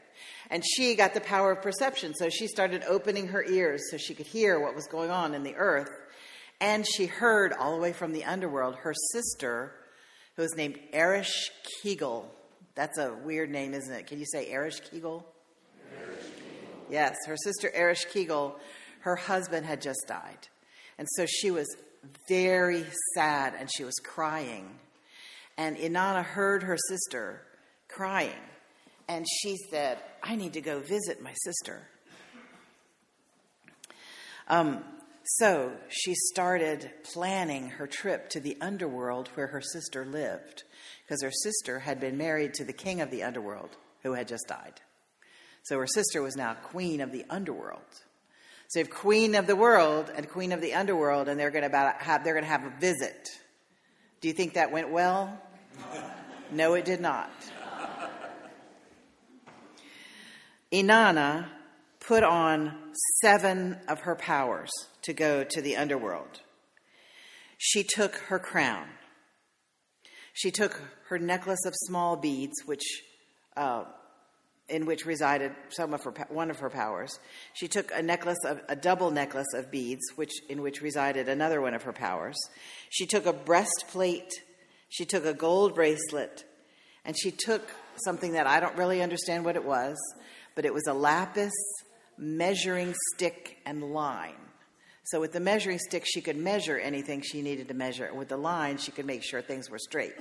And 0.50 0.64
she 0.64 0.94
got 0.94 1.14
the 1.14 1.20
power 1.20 1.52
of 1.52 1.62
perception. 1.62 2.14
So 2.14 2.28
she 2.28 2.46
started 2.46 2.84
opening 2.88 3.28
her 3.28 3.44
ears 3.44 3.82
so 3.90 3.96
she 3.96 4.14
could 4.14 4.26
hear 4.26 4.60
what 4.60 4.74
was 4.74 4.86
going 4.86 5.10
on 5.10 5.34
in 5.34 5.42
the 5.42 5.56
earth. 5.56 5.90
And 6.60 6.86
she 6.86 7.06
heard 7.06 7.52
all 7.52 7.74
the 7.74 7.80
way 7.80 7.92
from 7.92 8.12
the 8.12 8.24
underworld 8.24 8.76
her 8.76 8.94
sister, 9.12 9.74
who 10.36 10.42
was 10.42 10.54
named 10.56 10.78
Erish 10.92 11.50
Kegel. 11.82 12.30
That's 12.74 12.98
a 12.98 13.12
weird 13.12 13.50
name, 13.50 13.74
isn't 13.74 13.92
it? 13.92 14.06
Can 14.06 14.18
you 14.18 14.26
say 14.26 14.50
Ereshkigal? 14.50 15.22
Yes, 16.90 17.16
her 17.26 17.36
sister 17.36 17.70
Ereshkigal, 17.74 18.54
her 19.00 19.16
husband 19.16 19.64
had 19.66 19.80
just 19.80 20.04
died. 20.06 20.48
And 20.98 21.08
so 21.16 21.26
she 21.26 21.50
was 21.50 21.66
very 22.28 22.84
sad 23.14 23.54
and 23.58 23.70
she 23.74 23.84
was 23.84 23.94
crying. 24.02 24.68
And 25.56 25.76
Inanna 25.76 26.24
heard 26.24 26.64
her 26.64 26.76
sister 26.88 27.42
crying, 27.88 28.32
and 29.08 29.24
she 29.42 29.56
said, 29.70 29.98
I 30.22 30.34
need 30.34 30.54
to 30.54 30.60
go 30.60 30.80
visit 30.80 31.22
my 31.22 31.32
sister. 31.44 31.86
Um, 34.48 34.84
so 35.24 35.72
she 35.88 36.14
started 36.14 36.90
planning 37.02 37.70
her 37.70 37.86
trip 37.86 38.28
to 38.30 38.40
the 38.40 38.56
underworld 38.60 39.28
where 39.34 39.46
her 39.46 39.60
sister 39.60 40.04
lived, 40.04 40.64
because 41.02 41.22
her 41.22 41.30
sister 41.30 41.80
had 41.80 41.98
been 41.98 42.18
married 42.18 42.54
to 42.54 42.64
the 42.64 42.72
king 42.72 43.00
of 43.00 43.10
the 43.10 43.22
underworld 43.22 43.70
who 44.02 44.12
had 44.12 44.28
just 44.28 44.46
died. 44.48 44.80
So 45.62 45.78
her 45.78 45.86
sister 45.86 46.20
was 46.20 46.36
now 46.36 46.54
queen 46.54 47.00
of 47.00 47.10
the 47.10 47.24
underworld. 47.30 47.80
So 48.68 48.80
have 48.80 48.90
queen 48.90 49.34
of 49.34 49.46
the 49.46 49.56
world 49.56 50.10
and 50.14 50.28
queen 50.28 50.52
of 50.52 50.60
the 50.60 50.74
underworld, 50.74 51.28
and 51.28 51.40
they're 51.40 51.50
going 51.50 51.70
to 51.70 51.96
have 51.98 52.24
they're 52.24 52.34
going 52.34 52.44
to 52.44 52.50
have 52.50 52.64
a 52.64 52.80
visit. 52.80 53.30
Do 54.20 54.28
you 54.28 54.34
think 54.34 54.54
that 54.54 54.72
went 54.72 54.90
well? 54.90 55.40
No, 56.52 56.74
it 56.74 56.84
did 56.84 57.00
not. 57.00 57.32
Inanna 60.70 61.48
put 61.98 62.22
on 62.22 62.92
seven 63.22 63.78
of 63.88 64.00
her 64.00 64.14
powers 64.14 64.70
to 65.04 65.12
go 65.12 65.44
to 65.44 65.62
the 65.62 65.76
underworld. 65.76 66.40
She 67.58 67.84
took 67.84 68.16
her 68.28 68.38
crown. 68.38 68.88
She 70.32 70.50
took 70.50 70.82
her 71.08 71.18
necklace 71.18 71.64
of 71.64 71.72
small 71.86 72.16
beads, 72.16 72.54
which 72.66 72.84
uh, 73.56 73.84
in 74.68 74.86
which 74.86 75.04
resided 75.04 75.52
some 75.68 75.92
of 75.92 76.02
her 76.04 76.12
one 76.28 76.50
of 76.50 76.58
her 76.58 76.70
powers. 76.70 77.18
She 77.52 77.68
took 77.68 77.92
a 77.94 78.02
necklace 78.02 78.38
of 78.46 78.60
a 78.68 78.76
double 78.76 79.10
necklace 79.10 79.52
of 79.54 79.70
beads, 79.70 80.02
which 80.16 80.32
in 80.48 80.62
which 80.62 80.80
resided 80.80 81.28
another 81.28 81.60
one 81.60 81.74
of 81.74 81.82
her 81.82 81.92
powers. 81.92 82.36
She 82.90 83.06
took 83.06 83.26
a 83.26 83.32
breastplate. 83.32 84.32
She 84.88 85.04
took 85.04 85.24
a 85.24 85.34
gold 85.34 85.74
bracelet, 85.74 86.44
and 87.04 87.16
she 87.18 87.32
took 87.32 87.68
something 88.04 88.32
that 88.32 88.46
I 88.46 88.60
don't 88.60 88.76
really 88.76 89.02
understand 89.02 89.44
what 89.44 89.56
it 89.56 89.64
was, 89.64 89.96
but 90.54 90.64
it 90.64 90.72
was 90.72 90.86
a 90.86 90.94
lapis 90.94 91.52
measuring 92.16 92.94
stick 93.14 93.58
and 93.66 93.82
line. 93.82 94.36
So 95.04 95.20
with 95.20 95.32
the 95.32 95.40
measuring 95.40 95.78
stick, 95.78 96.04
she 96.06 96.22
could 96.22 96.36
measure 96.36 96.78
anything 96.78 97.20
she 97.20 97.42
needed 97.42 97.68
to 97.68 97.74
measure. 97.74 98.12
With 98.14 98.28
the 98.28 98.38
line, 98.38 98.78
she 98.78 98.90
could 98.90 99.04
make 99.04 99.22
sure 99.22 99.42
things 99.42 99.68
were 99.68 99.78
straight, 99.78 100.14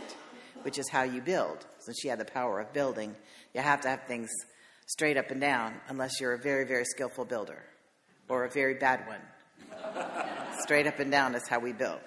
which 0.63 0.77
is 0.77 0.89
how 0.89 1.03
you 1.03 1.21
build. 1.21 1.65
Since 1.79 1.99
she 2.01 2.09
had 2.09 2.19
the 2.19 2.25
power 2.25 2.59
of 2.59 2.73
building, 2.73 3.15
you 3.53 3.61
have 3.61 3.79
to 3.81 3.87
have 3.87 4.03
things 4.07 4.29
straight 4.87 5.15
up 5.15 5.31
and 5.31 5.39
down, 5.39 5.75
unless 5.87 6.19
you're 6.19 6.33
a 6.33 6.41
very, 6.41 6.65
very 6.65 6.83
skillful 6.83 7.23
builder 7.23 7.63
or 8.27 8.43
a 8.43 8.49
very 8.49 8.73
bad 8.73 9.07
one. 9.07 9.21
straight 10.63 10.85
up 10.85 10.99
and 10.99 11.11
down 11.11 11.33
is 11.33 11.47
how 11.47 11.59
we 11.59 11.71
build. 11.71 12.01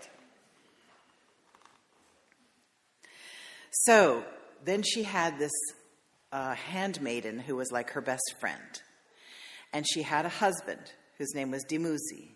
So 3.70 4.24
then 4.64 4.82
she 4.82 5.02
had 5.02 5.38
this 5.38 5.52
uh, 6.32 6.54
handmaiden 6.54 7.38
who 7.38 7.56
was 7.56 7.72
like 7.72 7.90
her 7.90 8.00
best 8.00 8.34
friend. 8.38 8.82
And 9.72 9.86
she 9.88 10.02
had 10.02 10.26
a 10.26 10.30
husband 10.30 10.92
whose 11.18 11.34
name 11.34 11.50
was 11.50 11.64
Dumuzi. 11.64 12.35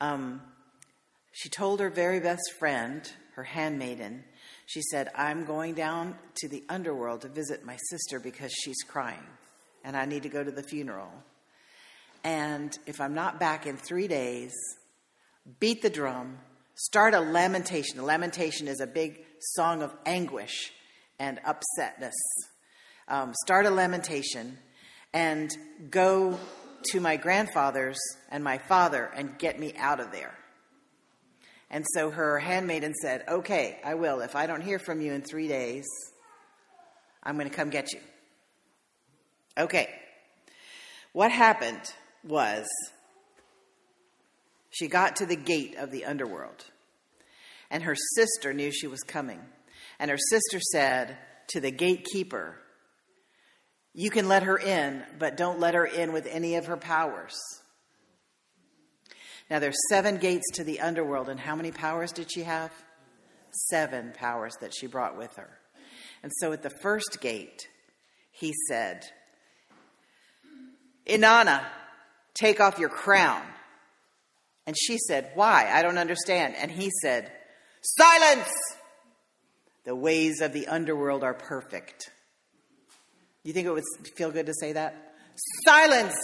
Um, 0.00 0.40
she 1.32 1.48
told 1.48 1.80
her 1.80 1.90
very 1.90 2.20
best 2.20 2.52
friend, 2.58 3.10
her 3.34 3.44
handmaiden, 3.44 4.24
she 4.66 4.82
said, 4.82 5.08
I'm 5.14 5.44
going 5.44 5.74
down 5.74 6.16
to 6.40 6.48
the 6.48 6.62
underworld 6.68 7.22
to 7.22 7.28
visit 7.28 7.64
my 7.64 7.76
sister 7.88 8.20
because 8.20 8.52
she's 8.52 8.82
crying 8.86 9.26
and 9.82 9.96
I 9.96 10.04
need 10.04 10.24
to 10.24 10.28
go 10.28 10.44
to 10.44 10.50
the 10.50 10.62
funeral. 10.62 11.10
And 12.22 12.76
if 12.86 13.00
I'm 13.00 13.14
not 13.14 13.40
back 13.40 13.66
in 13.66 13.76
three 13.76 14.08
days, 14.08 14.52
beat 15.60 15.80
the 15.80 15.88
drum, 15.88 16.38
start 16.74 17.14
a 17.14 17.20
lamentation. 17.20 17.98
A 17.98 18.04
lamentation 18.04 18.68
is 18.68 18.80
a 18.80 18.86
big 18.86 19.24
song 19.40 19.82
of 19.82 19.94
anguish 20.04 20.72
and 21.18 21.40
upsetness. 21.46 22.12
Um, 23.08 23.32
start 23.44 23.64
a 23.64 23.70
lamentation 23.70 24.58
and 25.14 25.50
go 25.90 26.38
to 26.84 27.00
my 27.00 27.16
grandfather's 27.16 27.98
and 28.30 28.42
my 28.42 28.58
father 28.58 29.10
and 29.14 29.38
get 29.38 29.58
me 29.58 29.74
out 29.76 30.00
of 30.00 30.12
there. 30.12 30.34
And 31.70 31.84
so 31.94 32.10
her 32.10 32.38
handmaiden 32.38 32.94
said, 33.02 33.24
Okay, 33.28 33.78
I 33.84 33.94
will. 33.94 34.20
If 34.20 34.34
I 34.34 34.46
don't 34.46 34.62
hear 34.62 34.78
from 34.78 35.00
you 35.00 35.12
in 35.12 35.22
three 35.22 35.48
days, 35.48 35.86
I'm 37.22 37.36
going 37.36 37.48
to 37.48 37.54
come 37.54 37.70
get 37.70 37.92
you. 37.92 38.00
Okay. 39.58 39.88
What 41.12 41.30
happened 41.30 41.82
was 42.24 42.66
she 44.70 44.88
got 44.88 45.16
to 45.16 45.26
the 45.26 45.36
gate 45.36 45.76
of 45.76 45.90
the 45.90 46.04
underworld, 46.04 46.64
and 47.70 47.82
her 47.82 47.96
sister 48.14 48.52
knew 48.52 48.70
she 48.70 48.86
was 48.86 49.00
coming. 49.00 49.40
And 49.98 50.10
her 50.10 50.18
sister 50.30 50.60
said 50.60 51.18
to 51.48 51.60
the 51.60 51.70
gatekeeper, 51.70 52.60
You 53.98 54.10
can 54.10 54.28
let 54.28 54.44
her 54.44 54.56
in, 54.56 55.02
but 55.18 55.36
don't 55.36 55.58
let 55.58 55.74
her 55.74 55.84
in 55.84 56.12
with 56.12 56.28
any 56.28 56.54
of 56.54 56.66
her 56.66 56.76
powers. 56.76 57.36
Now 59.50 59.58
there's 59.58 59.76
seven 59.90 60.18
gates 60.18 60.44
to 60.52 60.62
the 60.62 60.78
underworld, 60.78 61.28
and 61.28 61.40
how 61.40 61.56
many 61.56 61.72
powers 61.72 62.12
did 62.12 62.30
she 62.30 62.44
have? 62.44 62.70
Seven 63.50 64.12
powers 64.14 64.54
that 64.60 64.72
she 64.72 64.86
brought 64.86 65.18
with 65.18 65.34
her. 65.34 65.50
And 66.22 66.30
so 66.36 66.52
at 66.52 66.62
the 66.62 66.70
first 66.70 67.18
gate, 67.20 67.66
he 68.30 68.54
said, 68.68 69.02
Inanna, 71.04 71.64
take 72.34 72.60
off 72.60 72.78
your 72.78 72.90
crown. 72.90 73.42
And 74.64 74.76
she 74.78 74.96
said, 75.08 75.32
Why? 75.34 75.68
I 75.72 75.82
don't 75.82 75.98
understand. 75.98 76.54
And 76.54 76.70
he 76.70 76.92
said, 77.02 77.32
Silence! 77.82 78.52
The 79.84 79.96
ways 79.96 80.40
of 80.40 80.52
the 80.52 80.68
underworld 80.68 81.24
are 81.24 81.34
perfect. 81.34 82.12
You 83.48 83.54
think 83.54 83.66
it 83.66 83.72
would 83.72 83.84
feel 84.14 84.30
good 84.30 84.44
to 84.44 84.52
say 84.60 84.74
that? 84.74 85.14
Silence! 85.64 86.14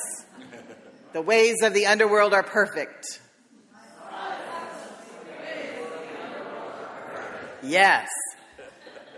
The 1.14 1.22
ways 1.22 1.56
of 1.62 1.72
the 1.72 1.86
underworld 1.86 2.34
are 2.34 2.42
perfect. 2.42 3.18
Yes. 7.62 8.10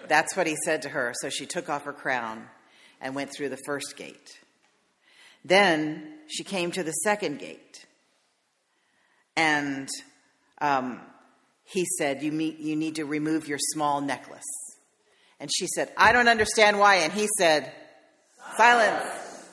That's 0.07 0.37
what 0.37 0.47
he 0.47 0.55
said 0.65 0.83
to 0.83 0.89
her. 0.91 1.15
So 1.21 1.31
she 1.31 1.47
took 1.47 1.69
off 1.69 1.83
her 1.83 1.93
crown 1.93 2.45
and 3.01 3.17
went 3.17 3.33
through 3.35 3.49
the 3.49 3.59
first 3.67 3.97
gate. 3.97 4.39
Then 5.45 6.07
she 6.29 6.45
came 6.45 6.71
to 6.71 6.85
the 6.85 6.93
second 6.93 7.41
gate. 7.41 7.87
And 9.35 9.89
um, 10.61 11.01
he 11.65 11.85
said, 11.99 12.23
you, 12.23 12.31
meet, 12.31 12.61
you 12.61 12.77
need 12.77 12.95
to 12.95 13.05
remove 13.05 13.49
your 13.49 13.59
small 13.59 14.01
necklace. 14.01 14.45
And 15.41 15.51
she 15.53 15.67
said, 15.67 15.93
I 15.97 16.13
don't 16.13 16.29
understand 16.29 16.79
why. 16.79 16.99
And 16.99 17.13
he 17.13 17.27
said, 17.37 17.73
Silence. 18.57 19.05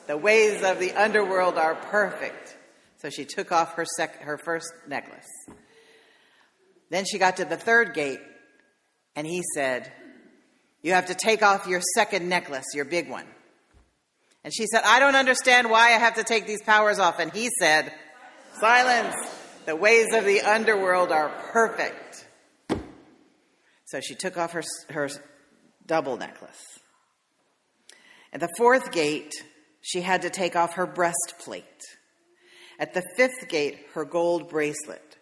The 0.06 0.16
ways 0.16 0.62
of 0.62 0.78
the 0.78 0.92
underworld 0.92 1.56
are 1.56 1.74
perfect. 1.74 2.56
So 2.98 3.10
she 3.10 3.24
took 3.24 3.52
off 3.52 3.74
her, 3.74 3.84
sec- 3.96 4.22
her 4.22 4.38
first 4.38 4.72
necklace. 4.88 5.28
Then 6.90 7.04
she 7.04 7.18
got 7.18 7.38
to 7.38 7.44
the 7.44 7.56
third 7.56 7.94
gate, 7.94 8.20
and 9.16 9.26
he 9.26 9.42
said, 9.54 9.90
You 10.82 10.92
have 10.92 11.06
to 11.06 11.14
take 11.14 11.42
off 11.42 11.66
your 11.66 11.80
second 11.94 12.28
necklace, 12.28 12.66
your 12.74 12.84
big 12.84 13.10
one. 13.10 13.26
And 14.42 14.54
she 14.54 14.66
said, 14.66 14.82
I 14.84 15.00
don't 15.00 15.16
understand 15.16 15.70
why 15.70 15.88
I 15.88 15.98
have 15.98 16.14
to 16.14 16.24
take 16.24 16.46
these 16.46 16.62
powers 16.62 16.98
off. 16.98 17.18
And 17.18 17.32
he 17.32 17.50
said, 17.58 17.92
Silence. 18.60 19.14
The 19.66 19.74
ways 19.74 20.12
of 20.12 20.26
the 20.26 20.42
underworld 20.42 21.10
are 21.10 21.30
perfect. 21.50 22.26
So 23.86 24.00
she 24.00 24.14
took 24.14 24.36
off 24.36 24.52
her, 24.52 24.62
her 24.90 25.08
double 25.86 26.18
necklace. 26.18 26.62
At 28.34 28.40
the 28.40 28.52
fourth 28.58 28.90
gate, 28.90 29.32
she 29.80 30.00
had 30.00 30.22
to 30.22 30.30
take 30.30 30.56
off 30.56 30.74
her 30.74 30.86
breastplate. 30.86 31.64
At 32.80 32.92
the 32.92 33.04
fifth 33.16 33.48
gate, 33.48 33.78
her 33.94 34.04
gold 34.04 34.48
bracelet. 34.48 35.16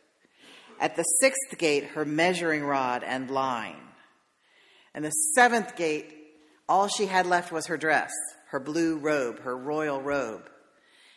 At 0.81 0.96
the 0.96 1.03
sixth 1.20 1.59
gate, 1.59 1.85
her 1.88 2.07
measuring 2.07 2.64
rod 2.64 3.05
and 3.05 3.31
line. 3.31 3.77
And 4.94 5.05
the 5.05 5.11
seventh 5.11 5.77
gate, 5.77 6.14
all 6.66 6.88
she 6.88 7.05
had 7.05 7.27
left 7.27 7.53
was 7.53 7.66
her 7.66 7.77
dress, 7.77 8.11
her 8.48 8.59
blue 8.59 8.96
robe, 8.96 9.40
her 9.40 9.59
royal 9.59 10.01
robe. 10.01 10.48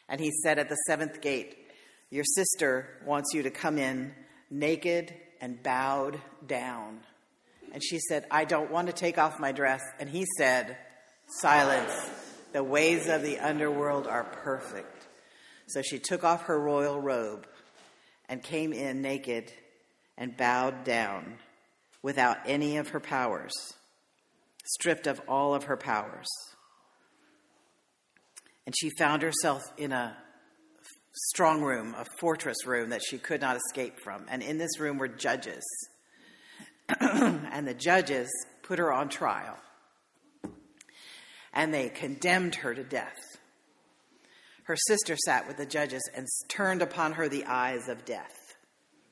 And 0.09 0.19
he 0.19 0.31
said 0.43 0.59
at 0.59 0.67
the 0.67 0.77
seventh 0.87 1.21
gate, 1.21 1.55
Your 2.09 2.25
sister 2.35 2.89
wants 3.05 3.33
you 3.33 3.43
to 3.43 3.51
come 3.51 3.77
in 3.77 4.13
naked 4.51 5.13
and 5.39 5.63
bowed 5.63 6.19
down. 6.45 6.99
And 7.71 7.81
she 7.81 7.99
said, 7.99 8.25
I 8.29 8.43
don't 8.43 8.69
want 8.69 8.87
to 8.87 8.93
take 8.93 9.17
off 9.17 9.39
my 9.39 9.53
dress. 9.53 9.81
And 9.97 10.09
he 10.09 10.25
said, 10.37 10.77
Silence. 11.27 11.93
The 12.53 12.63
ways 12.63 13.09
of 13.09 13.21
the 13.21 13.39
underworld 13.39 14.07
are 14.07 14.23
perfect. 14.23 15.07
So 15.67 15.81
she 15.81 15.99
took 15.99 16.23
off 16.23 16.43
her 16.43 16.59
royal 16.59 17.01
robe 17.01 17.47
and 18.29 18.41
came 18.41 18.71
in 18.71 19.01
naked 19.01 19.51
and 20.17 20.37
bowed 20.37 20.83
down 20.83 21.37
without 22.01 22.37
any 22.45 22.77
of 22.77 22.89
her 22.89 22.99
powers, 22.99 23.53
stripped 24.65 25.07
of 25.07 25.19
all 25.27 25.53
of 25.55 25.65
her 25.65 25.75
powers. 25.75 26.27
And 28.65 28.75
she 28.77 28.91
found 28.97 29.21
herself 29.21 29.63
in 29.77 29.91
a 29.91 30.15
strong 31.31 31.61
room, 31.61 31.95
a 31.97 32.05
fortress 32.19 32.65
room 32.65 32.89
that 32.89 33.01
she 33.03 33.17
could 33.17 33.41
not 33.41 33.57
escape 33.57 33.99
from. 33.99 34.25
And 34.29 34.43
in 34.43 34.57
this 34.57 34.79
room 34.79 34.97
were 34.97 35.07
judges. 35.07 35.63
and 36.99 37.67
the 37.67 37.73
judges 37.73 38.29
put 38.63 38.79
her 38.79 38.93
on 38.93 39.09
trial 39.09 39.57
and 41.55 41.73
they 41.73 41.89
condemned 41.89 42.55
her 42.55 42.75
to 42.75 42.83
death. 42.83 43.37
Her 44.65 44.75
sister 44.75 45.15
sat 45.15 45.47
with 45.47 45.57
the 45.57 45.65
judges 45.65 46.07
and 46.13 46.27
turned 46.49 46.81
upon 46.81 47.13
her 47.13 47.29
the 47.29 47.45
eyes 47.45 47.87
of 47.87 48.03
death. 48.03 48.55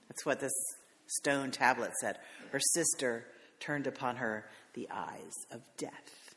That's 0.09 0.25
what 0.25 0.39
this 0.39 0.53
stone 1.07 1.51
tablet 1.51 1.91
said. 2.01 2.17
Her 2.51 2.59
sister 2.59 3.25
turned 3.59 3.87
upon 3.87 4.17
her 4.17 4.45
the 4.73 4.89
eyes 4.91 5.31
of 5.51 5.61
death. 5.77 6.35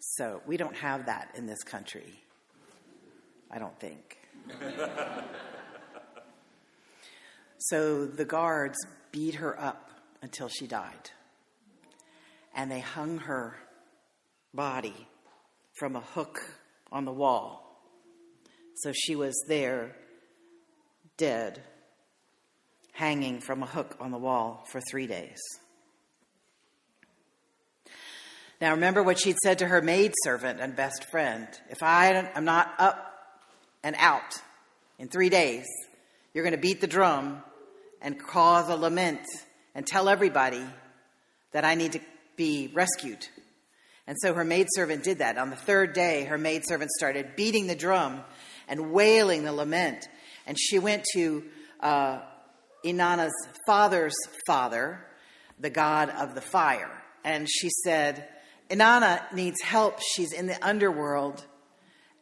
So 0.00 0.42
we 0.46 0.56
don't 0.56 0.76
have 0.76 1.06
that 1.06 1.32
in 1.36 1.46
this 1.46 1.62
country. 1.62 2.22
I 3.50 3.58
don't 3.58 3.78
think. 3.78 4.18
so 7.58 8.06
the 8.06 8.24
guards 8.24 8.78
beat 9.12 9.36
her 9.36 9.58
up 9.60 9.90
until 10.22 10.48
she 10.48 10.66
died. 10.66 11.10
And 12.54 12.70
they 12.70 12.80
hung 12.80 13.18
her 13.18 13.56
body 14.58 15.06
from 15.74 15.94
a 15.94 16.00
hook 16.00 16.40
on 16.90 17.04
the 17.04 17.12
wall. 17.12 17.80
So 18.74 18.92
she 18.92 19.14
was 19.14 19.40
there, 19.46 19.94
dead, 21.16 21.62
hanging 22.92 23.38
from 23.38 23.62
a 23.62 23.66
hook 23.66 23.96
on 24.00 24.10
the 24.10 24.18
wall 24.18 24.64
for 24.66 24.80
three 24.80 25.06
days. 25.06 25.38
Now, 28.60 28.72
remember 28.72 29.04
what 29.04 29.20
she'd 29.20 29.36
said 29.44 29.60
to 29.60 29.68
her 29.68 29.80
maidservant 29.80 30.58
and 30.60 30.74
best 30.74 31.08
friend 31.08 31.46
if 31.70 31.80
I 31.80 32.08
am 32.34 32.44
not 32.44 32.74
up 32.80 33.14
and 33.84 33.94
out 33.96 34.42
in 34.98 35.06
three 35.06 35.28
days, 35.28 35.66
you're 36.34 36.42
going 36.42 36.56
to 36.56 36.60
beat 36.60 36.80
the 36.80 36.88
drum 36.88 37.44
and 38.02 38.18
cause 38.18 38.68
a 38.68 38.76
lament 38.76 39.24
and 39.76 39.86
tell 39.86 40.08
everybody 40.08 40.64
that 41.52 41.64
I 41.64 41.76
need 41.76 41.92
to 41.92 42.00
be 42.36 42.72
rescued. 42.74 43.24
And 44.08 44.16
so 44.22 44.32
her 44.32 44.42
maidservant 44.42 45.04
did 45.04 45.18
that. 45.18 45.36
On 45.36 45.50
the 45.50 45.56
third 45.56 45.92
day, 45.92 46.24
her 46.24 46.38
maidservant 46.38 46.90
started 46.92 47.36
beating 47.36 47.66
the 47.66 47.76
drum 47.76 48.24
and 48.66 48.90
wailing 48.90 49.44
the 49.44 49.52
lament. 49.52 50.08
And 50.46 50.58
she 50.58 50.78
went 50.78 51.04
to 51.12 51.44
uh, 51.80 52.20
Inanna's 52.82 53.34
father's 53.66 54.14
father, 54.46 55.06
the 55.60 55.68
god 55.68 56.08
of 56.08 56.34
the 56.34 56.40
fire. 56.40 56.90
And 57.22 57.46
she 57.50 57.68
said, 57.84 58.26
Inanna 58.70 59.30
needs 59.34 59.60
help. 59.60 60.00
She's 60.00 60.32
in 60.32 60.46
the 60.46 60.66
underworld 60.66 61.44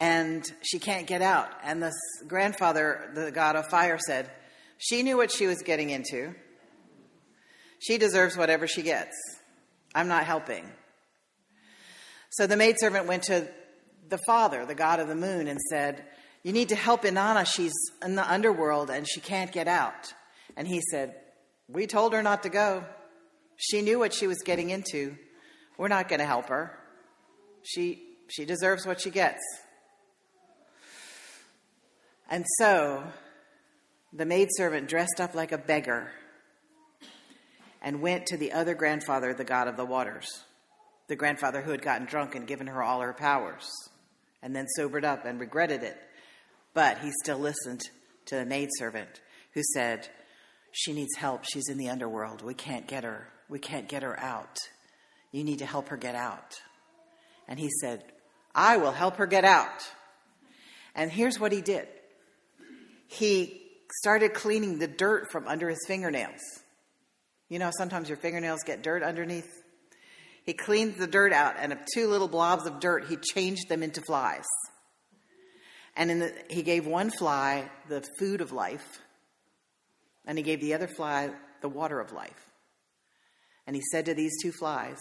and 0.00 0.44
she 0.62 0.80
can't 0.80 1.06
get 1.06 1.22
out. 1.22 1.50
And 1.62 1.80
the 1.80 1.92
grandfather, 2.26 3.12
the 3.14 3.30
god 3.30 3.54
of 3.54 3.68
fire, 3.68 3.98
said, 4.04 4.28
She 4.76 5.04
knew 5.04 5.16
what 5.16 5.30
she 5.32 5.46
was 5.46 5.62
getting 5.62 5.90
into. 5.90 6.34
She 7.78 7.96
deserves 7.96 8.36
whatever 8.36 8.66
she 8.66 8.82
gets. 8.82 9.14
I'm 9.94 10.08
not 10.08 10.24
helping. 10.24 10.68
So 12.36 12.46
the 12.46 12.56
maidservant 12.56 13.06
went 13.06 13.22
to 13.24 13.48
the 14.10 14.18
father, 14.26 14.66
the 14.66 14.74
god 14.74 15.00
of 15.00 15.08
the 15.08 15.14
moon, 15.14 15.48
and 15.48 15.58
said, 15.70 16.04
You 16.42 16.52
need 16.52 16.68
to 16.68 16.76
help 16.76 17.02
Inanna. 17.02 17.46
She's 17.46 17.72
in 18.04 18.14
the 18.14 18.30
underworld 18.30 18.90
and 18.90 19.08
she 19.08 19.20
can't 19.20 19.50
get 19.50 19.66
out. 19.66 20.12
And 20.54 20.68
he 20.68 20.82
said, 20.90 21.14
We 21.66 21.86
told 21.86 22.12
her 22.12 22.22
not 22.22 22.42
to 22.42 22.50
go. 22.50 22.84
She 23.56 23.80
knew 23.80 23.98
what 23.98 24.12
she 24.12 24.26
was 24.26 24.42
getting 24.44 24.68
into. 24.68 25.16
We're 25.78 25.88
not 25.88 26.10
going 26.10 26.20
to 26.20 26.26
help 26.26 26.50
her. 26.50 26.78
She, 27.62 28.02
she 28.28 28.44
deserves 28.44 28.84
what 28.84 29.00
she 29.00 29.08
gets. 29.08 29.40
And 32.28 32.44
so 32.58 33.02
the 34.12 34.26
maidservant 34.26 34.90
dressed 34.90 35.20
up 35.20 35.34
like 35.34 35.52
a 35.52 35.58
beggar 35.58 36.10
and 37.80 38.02
went 38.02 38.26
to 38.26 38.36
the 38.36 38.52
other 38.52 38.74
grandfather, 38.74 39.32
the 39.32 39.44
god 39.44 39.68
of 39.68 39.78
the 39.78 39.86
waters 39.86 40.44
the 41.08 41.16
grandfather 41.16 41.62
who 41.62 41.70
had 41.70 41.82
gotten 41.82 42.06
drunk 42.06 42.34
and 42.34 42.46
given 42.46 42.66
her 42.66 42.82
all 42.82 43.00
her 43.00 43.12
powers, 43.12 43.68
and 44.42 44.54
then 44.54 44.66
sobered 44.76 45.04
up 45.04 45.24
and 45.24 45.40
regretted 45.40 45.82
it. 45.82 45.96
But 46.74 46.98
he 46.98 47.10
still 47.22 47.38
listened 47.38 47.82
to 48.26 48.36
the 48.36 48.44
maidservant 48.44 49.20
who 49.54 49.62
said, 49.74 50.08
She 50.72 50.92
needs 50.92 51.16
help. 51.16 51.44
She's 51.44 51.68
in 51.68 51.78
the 51.78 51.88
underworld. 51.88 52.42
We 52.42 52.54
can't 52.54 52.86
get 52.86 53.04
her. 53.04 53.28
We 53.48 53.58
can't 53.58 53.88
get 53.88 54.02
her 54.02 54.18
out. 54.18 54.56
You 55.32 55.44
need 55.44 55.60
to 55.60 55.66
help 55.66 55.88
her 55.88 55.96
get 55.96 56.14
out. 56.14 56.54
And 57.48 57.58
he 57.58 57.70
said, 57.80 58.02
I 58.54 58.78
will 58.78 58.92
help 58.92 59.16
her 59.16 59.26
get 59.26 59.44
out. 59.44 59.86
And 60.94 61.10
here's 61.10 61.38
what 61.38 61.52
he 61.52 61.60
did 61.60 61.88
he 63.08 63.62
started 64.00 64.34
cleaning 64.34 64.78
the 64.78 64.88
dirt 64.88 65.30
from 65.30 65.46
under 65.46 65.68
his 65.68 65.84
fingernails. 65.86 66.40
You 67.48 67.58
know, 67.58 67.70
sometimes 67.76 68.08
your 68.08 68.18
fingernails 68.18 68.62
get 68.64 68.82
dirt 68.82 69.02
underneath. 69.02 69.62
He 70.46 70.54
cleaned 70.54 70.94
the 70.94 71.08
dirt 71.08 71.32
out, 71.32 71.56
and 71.58 71.72
of 71.72 71.80
two 71.92 72.06
little 72.06 72.28
blobs 72.28 72.66
of 72.66 72.78
dirt, 72.78 73.08
he 73.08 73.16
changed 73.16 73.68
them 73.68 73.82
into 73.82 74.00
flies. 74.00 74.44
And 75.96 76.22
the, 76.22 76.32
he 76.48 76.62
gave 76.62 76.86
one 76.86 77.10
fly 77.10 77.68
the 77.88 78.06
food 78.18 78.40
of 78.40 78.52
life, 78.52 79.00
and 80.24 80.38
he 80.38 80.44
gave 80.44 80.60
the 80.60 80.74
other 80.74 80.86
fly 80.86 81.30
the 81.62 81.68
water 81.68 81.98
of 81.98 82.12
life. 82.12 82.46
And 83.66 83.74
he 83.74 83.82
said 83.90 84.06
to 84.06 84.14
these 84.14 84.40
two 84.40 84.52
flies, 84.52 84.98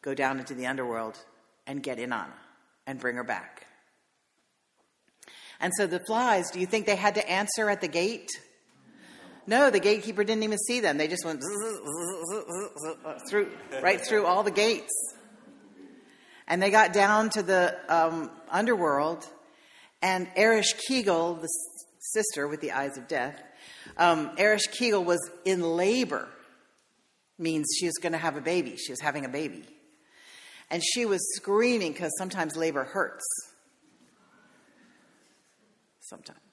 Go 0.00 0.14
down 0.14 0.38
into 0.38 0.54
the 0.54 0.66
underworld 0.66 1.18
and 1.66 1.82
get 1.82 1.98
Inanna 1.98 2.32
and 2.86 2.98
bring 2.98 3.16
her 3.16 3.24
back. 3.24 3.66
And 5.60 5.70
so 5.76 5.86
the 5.86 6.00
flies, 6.06 6.50
do 6.50 6.60
you 6.60 6.66
think 6.66 6.86
they 6.86 6.96
had 6.96 7.16
to 7.16 7.30
answer 7.30 7.68
at 7.68 7.82
the 7.82 7.88
gate? 7.88 8.30
No, 9.50 9.68
the 9.68 9.80
gatekeeper 9.80 10.22
didn't 10.22 10.44
even 10.44 10.58
see 10.58 10.78
them. 10.78 10.96
They 10.96 11.08
just 11.08 11.24
went 11.24 11.42
through, 13.28 13.50
right 13.82 14.00
through 14.00 14.24
all 14.24 14.44
the 14.44 14.52
gates. 14.52 14.92
And 16.46 16.62
they 16.62 16.70
got 16.70 16.92
down 16.92 17.30
to 17.30 17.42
the 17.42 17.76
um, 17.88 18.30
underworld, 18.48 19.26
and 20.02 20.28
Ereshkigal, 20.36 21.40
the 21.40 21.48
sister 21.98 22.46
with 22.46 22.60
the 22.60 22.70
eyes 22.70 22.96
of 22.96 23.08
death, 23.08 23.42
um, 23.98 24.36
Ereshkigal 24.36 25.04
was 25.04 25.18
in 25.44 25.62
labor, 25.62 26.28
means 27.36 27.66
she 27.76 27.86
was 27.86 27.98
going 28.00 28.12
to 28.12 28.18
have 28.18 28.36
a 28.36 28.40
baby. 28.40 28.76
She 28.76 28.92
was 28.92 29.00
having 29.00 29.24
a 29.24 29.28
baby. 29.28 29.64
And 30.70 30.80
she 30.80 31.06
was 31.06 31.20
screaming 31.34 31.90
because 31.90 32.12
sometimes 32.18 32.54
labor 32.54 32.84
hurts. 32.84 33.24
Sometimes. 35.98 36.49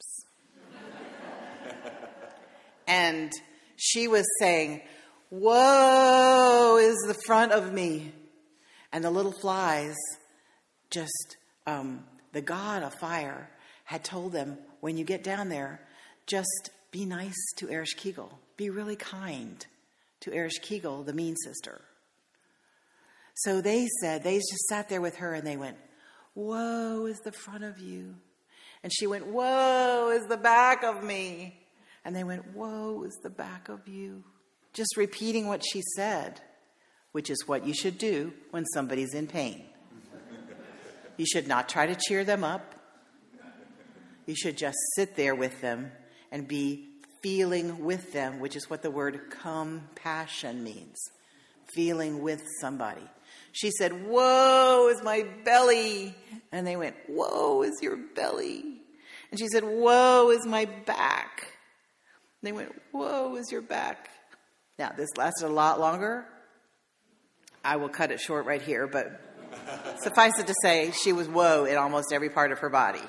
And 2.88 3.32
she 3.76 4.08
was 4.08 4.26
saying, 4.40 4.82
Woe 5.30 6.78
is 6.78 6.98
the 7.08 7.18
front 7.26 7.52
of 7.52 7.74
me. 7.74 8.14
And 8.92 9.04
the 9.04 9.12
little 9.12 9.34
flies 9.34 9.96
just, 10.90 11.38
um, 11.66 12.06
the 12.32 12.42
God 12.42 12.84
of 12.84 12.94
fire 12.96 13.50
had 13.84 14.04
told 14.04 14.32
them, 14.32 14.58
when 14.80 14.98
you 14.98 15.04
get 15.04 15.24
down 15.24 15.50
there, 15.50 15.82
just 16.26 16.70
be 16.92 17.06
nice 17.06 17.36
to 17.58 17.68
Ereshkigal. 17.68 18.32
Be 18.56 18.70
really 18.70 18.96
kind 18.96 19.66
to 20.22 20.32
Ereshkigal, 20.32 21.06
the 21.06 21.14
mean 21.14 21.36
sister. 21.36 21.82
So 23.36 23.62
they 23.62 23.88
said, 24.02 24.24
they 24.24 24.38
just 24.38 24.68
sat 24.70 24.90
there 24.90 25.02
with 25.02 25.18
her 25.18 25.34
and 25.34 25.46
they 25.46 25.58
went, 25.58 25.78
Woe 26.34 27.06
is 27.06 27.20
the 27.20 27.32
front 27.32 27.64
of 27.64 27.80
you. 27.80 28.16
And 28.84 28.94
she 28.94 29.08
went, 29.08 29.28
Woe 29.28 30.12
is 30.12 30.26
the 30.28 30.38
back 30.38 30.84
of 30.84 31.04
me. 31.04 31.67
And 32.08 32.16
they 32.16 32.24
went, 32.24 32.56
Woe 32.56 33.04
is 33.04 33.20
the 33.22 33.30
back 33.30 33.68
of 33.68 33.86
you. 33.86 34.24
Just 34.72 34.96
repeating 34.96 35.50
what 35.50 35.62
she 35.62 35.82
said, 35.98 36.40
which 37.12 37.30
is 37.30 37.46
what 37.46 37.68
you 37.68 37.74
should 37.74 37.98
do 37.98 38.32
when 38.52 38.66
somebody's 38.68 39.14
in 39.14 39.28
pain. 39.28 39.66
You 41.18 41.26
should 41.26 41.50
not 41.50 41.68
try 41.68 41.86
to 41.86 41.96
cheer 41.96 42.24
them 42.24 42.46
up. 42.46 42.76
You 44.26 44.36
should 44.38 44.58
just 44.58 44.78
sit 44.96 45.18
there 45.18 45.36
with 45.36 45.60
them 45.60 45.92
and 46.32 46.48
be 46.48 46.88
feeling 47.22 47.84
with 47.84 48.14
them, 48.14 48.40
which 48.40 48.56
is 48.56 48.70
what 48.70 48.84
the 48.84 48.92
word 48.92 49.30
compassion 49.30 50.64
means 50.64 50.98
feeling 51.74 52.22
with 52.22 52.42
somebody. 52.62 53.04
She 53.52 53.70
said, 53.70 54.08
Woe 54.08 54.88
is 54.96 55.04
my 55.04 55.26
belly. 55.44 56.16
And 56.54 56.66
they 56.66 56.78
went, 56.78 56.96
Woe 57.10 57.64
is 57.64 57.82
your 57.82 57.98
belly. 57.98 58.64
And 59.30 59.38
she 59.38 59.50
said, 59.50 59.66
Woe 59.66 60.30
is 60.32 60.46
my 60.46 60.64
back. 60.86 61.57
They 62.48 62.54
went, 62.54 62.74
Whoa, 62.94 63.36
is 63.36 63.52
your 63.52 63.62
back. 63.62 64.10
Now, 64.80 64.94
this 64.96 65.10
lasted 65.18 65.48
a 65.48 65.52
lot 65.52 65.82
longer. 65.82 66.26
I 67.62 67.76
will 67.76 67.90
cut 67.90 68.10
it 68.10 68.22
short 68.22 68.46
right 68.46 68.62
here, 68.62 68.88
but 68.88 69.20
suffice 70.00 70.40
it 70.40 70.48
to 70.48 70.54
say, 70.62 70.92
she 70.92 71.12
was 71.12 71.28
woe 71.28 71.66
in 71.66 71.76
almost 71.76 72.14
every 72.14 72.30
part 72.30 72.54
of 72.54 72.60
her 72.60 72.70
body. 72.70 73.02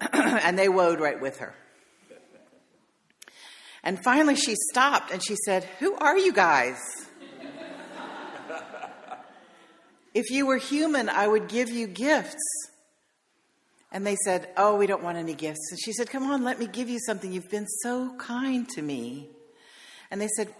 and 0.00 0.58
they 0.58 0.68
woed 0.68 0.98
right 0.98 1.20
with 1.20 1.40
her. 1.40 1.54
And 3.82 4.02
finally, 4.02 4.34
she 4.34 4.54
stopped 4.70 5.10
and 5.10 5.22
she 5.22 5.36
said, 5.44 5.64
Who 5.78 5.94
are 5.96 6.16
you 6.16 6.32
guys? 6.32 6.78
if 10.14 10.30
you 10.30 10.46
were 10.46 10.56
human, 10.56 11.10
I 11.10 11.28
would 11.28 11.48
give 11.48 11.68
you 11.68 11.86
gifts. 11.86 12.40
And 13.90 14.06
they 14.06 14.16
said, 14.24 14.48
Oh, 14.56 14.76
we 14.76 14.86
don't 14.86 15.02
want 15.02 15.18
any 15.18 15.34
gifts. 15.34 15.70
And 15.70 15.80
she 15.80 15.92
said, 15.92 16.10
Come 16.10 16.30
on, 16.30 16.44
let 16.44 16.58
me 16.58 16.66
give 16.66 16.88
you 16.88 16.98
something. 16.98 17.32
You've 17.32 17.50
been 17.50 17.66
so 17.82 18.14
kind 18.18 18.68
to 18.70 18.82
me. 18.82 19.28
And 20.10 20.20
they 20.20 20.28
said, 20.36 20.52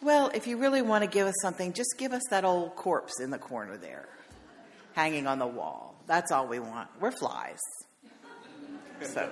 Well, 0.00 0.30
if 0.34 0.46
you 0.46 0.56
really 0.56 0.82
want 0.82 1.04
to 1.04 1.10
give 1.10 1.26
us 1.26 1.34
something, 1.42 1.72
just 1.72 1.94
give 1.98 2.12
us 2.12 2.22
that 2.30 2.44
old 2.44 2.74
corpse 2.76 3.20
in 3.20 3.30
the 3.30 3.38
corner 3.38 3.76
there, 3.76 4.08
hanging 4.94 5.26
on 5.26 5.38
the 5.38 5.46
wall. 5.46 5.94
That's 6.06 6.32
all 6.32 6.48
we 6.48 6.58
want. 6.58 6.88
We're 7.00 7.12
flies. 7.12 7.60
So 9.02 9.28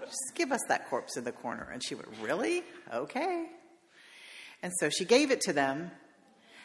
just 0.00 0.34
give 0.34 0.52
us 0.52 0.60
that 0.68 0.88
corpse 0.88 1.16
in 1.16 1.24
the 1.24 1.32
corner. 1.32 1.68
And 1.72 1.82
she 1.84 1.94
went, 1.94 2.08
Really? 2.22 2.62
Okay. 2.92 3.46
And 4.62 4.72
so 4.80 4.88
she 4.88 5.04
gave 5.04 5.30
it 5.30 5.42
to 5.42 5.52
them, 5.52 5.90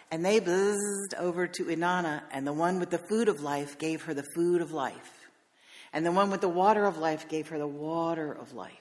and 0.09 0.23
they 0.25 0.39
buzzed 0.39 1.13
over 1.17 1.45
to 1.45 1.65
Inanna, 1.65 2.21
and 2.31 2.47
the 2.47 2.53
one 2.53 2.79
with 2.79 2.89
the 2.89 2.97
food 2.97 3.27
of 3.27 3.41
life 3.41 3.77
gave 3.77 4.03
her 4.03 4.13
the 4.13 4.25
food 4.33 4.61
of 4.61 4.71
life. 4.71 5.20
And 5.93 6.05
the 6.05 6.11
one 6.11 6.31
with 6.31 6.41
the 6.41 6.49
water 6.49 6.85
of 6.85 6.97
life 6.97 7.27
gave 7.27 7.49
her 7.49 7.57
the 7.57 7.67
water 7.67 8.31
of 8.31 8.53
life. 8.53 8.71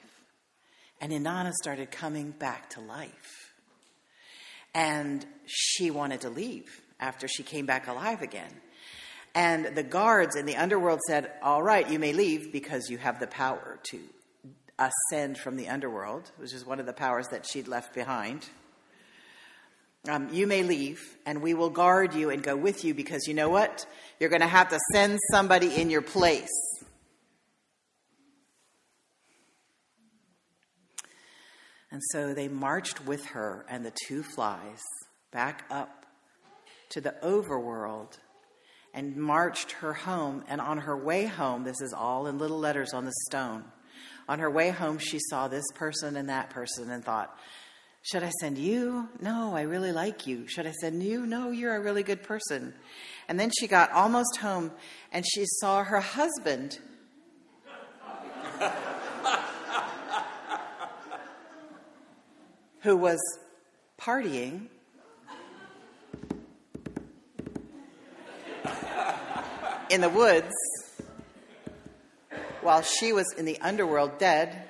And 1.01 1.11
Inanna 1.11 1.51
started 1.53 1.91
coming 1.91 2.31
back 2.31 2.69
to 2.71 2.81
life. 2.81 3.53
And 4.73 5.25
she 5.45 5.91
wanted 5.91 6.21
to 6.21 6.29
leave 6.29 6.81
after 6.99 7.27
she 7.27 7.43
came 7.43 7.65
back 7.65 7.87
alive 7.87 8.21
again. 8.21 8.51
And 9.33 9.75
the 9.75 9.83
guards 9.83 10.35
in 10.35 10.45
the 10.45 10.55
underworld 10.55 10.99
said, 11.07 11.31
All 11.41 11.63
right, 11.63 11.89
you 11.89 11.99
may 11.99 12.13
leave 12.13 12.51
because 12.51 12.89
you 12.89 12.97
have 12.97 13.19
the 13.19 13.27
power 13.27 13.79
to 13.83 13.99
ascend 14.77 15.37
from 15.37 15.55
the 15.55 15.67
underworld, 15.67 16.31
which 16.37 16.53
is 16.53 16.65
one 16.65 16.79
of 16.79 16.85
the 16.85 16.93
powers 16.93 17.27
that 17.29 17.45
she'd 17.45 17.67
left 17.67 17.93
behind. 17.93 18.47
Um, 20.09 20.29
you 20.33 20.47
may 20.47 20.63
leave, 20.63 20.99
and 21.25 21.41
we 21.41 21.53
will 21.53 21.69
guard 21.69 22.15
you 22.15 22.31
and 22.31 22.41
go 22.41 22.55
with 22.55 22.83
you 22.83 22.93
because 22.93 23.27
you 23.27 23.35
know 23.35 23.49
what? 23.49 23.85
You're 24.19 24.31
going 24.31 24.41
to 24.41 24.47
have 24.47 24.69
to 24.69 24.79
send 24.93 25.19
somebody 25.31 25.75
in 25.75 25.89
your 25.89 26.01
place. 26.01 26.49
And 31.91 32.01
so 32.11 32.33
they 32.33 32.47
marched 32.47 33.05
with 33.05 33.25
her 33.27 33.65
and 33.69 33.85
the 33.85 33.93
two 34.07 34.23
flies 34.23 34.81
back 35.31 35.65
up 35.69 36.05
to 36.89 37.01
the 37.01 37.15
overworld 37.21 38.17
and 38.93 39.15
marched 39.15 39.73
her 39.73 39.93
home. 39.93 40.43
And 40.47 40.61
on 40.61 40.79
her 40.79 40.97
way 40.97 41.25
home, 41.25 41.63
this 41.63 41.81
is 41.81 41.93
all 41.93 42.27
in 42.27 42.37
little 42.37 42.59
letters 42.59 42.93
on 42.93 43.05
the 43.05 43.13
stone. 43.27 43.65
On 44.29 44.39
her 44.39 44.49
way 44.49 44.69
home, 44.69 44.97
she 44.97 45.19
saw 45.19 45.47
this 45.47 45.65
person 45.75 46.15
and 46.15 46.29
that 46.29 46.49
person 46.49 46.89
and 46.89 47.03
thought, 47.03 47.35
Should 48.03 48.23
I 48.23 48.29
send 48.39 48.57
you? 48.57 49.09
No, 49.19 49.53
I 49.55 49.63
really 49.63 49.91
like 49.91 50.25
you. 50.27 50.47
Should 50.47 50.67
I 50.67 50.71
send 50.71 51.03
you? 51.03 51.25
No, 51.25 51.51
you're 51.51 51.75
a 51.75 51.81
really 51.81 52.03
good 52.03 52.23
person. 52.23 52.73
And 53.27 53.39
then 53.39 53.51
she 53.57 53.67
got 53.67 53.91
almost 53.91 54.37
home 54.37 54.71
and 55.11 55.25
she 55.25 55.43
saw 55.45 55.83
her 55.83 55.99
husband. 55.99 56.79
Who 62.81 62.97
was 62.97 63.19
partying 63.99 64.67
in 69.89 70.01
the 70.01 70.09
woods 70.09 70.53
while 72.61 72.81
she 72.81 73.13
was 73.13 73.25
in 73.37 73.45
the 73.45 73.59
underworld 73.61 74.17
dead. 74.17 74.69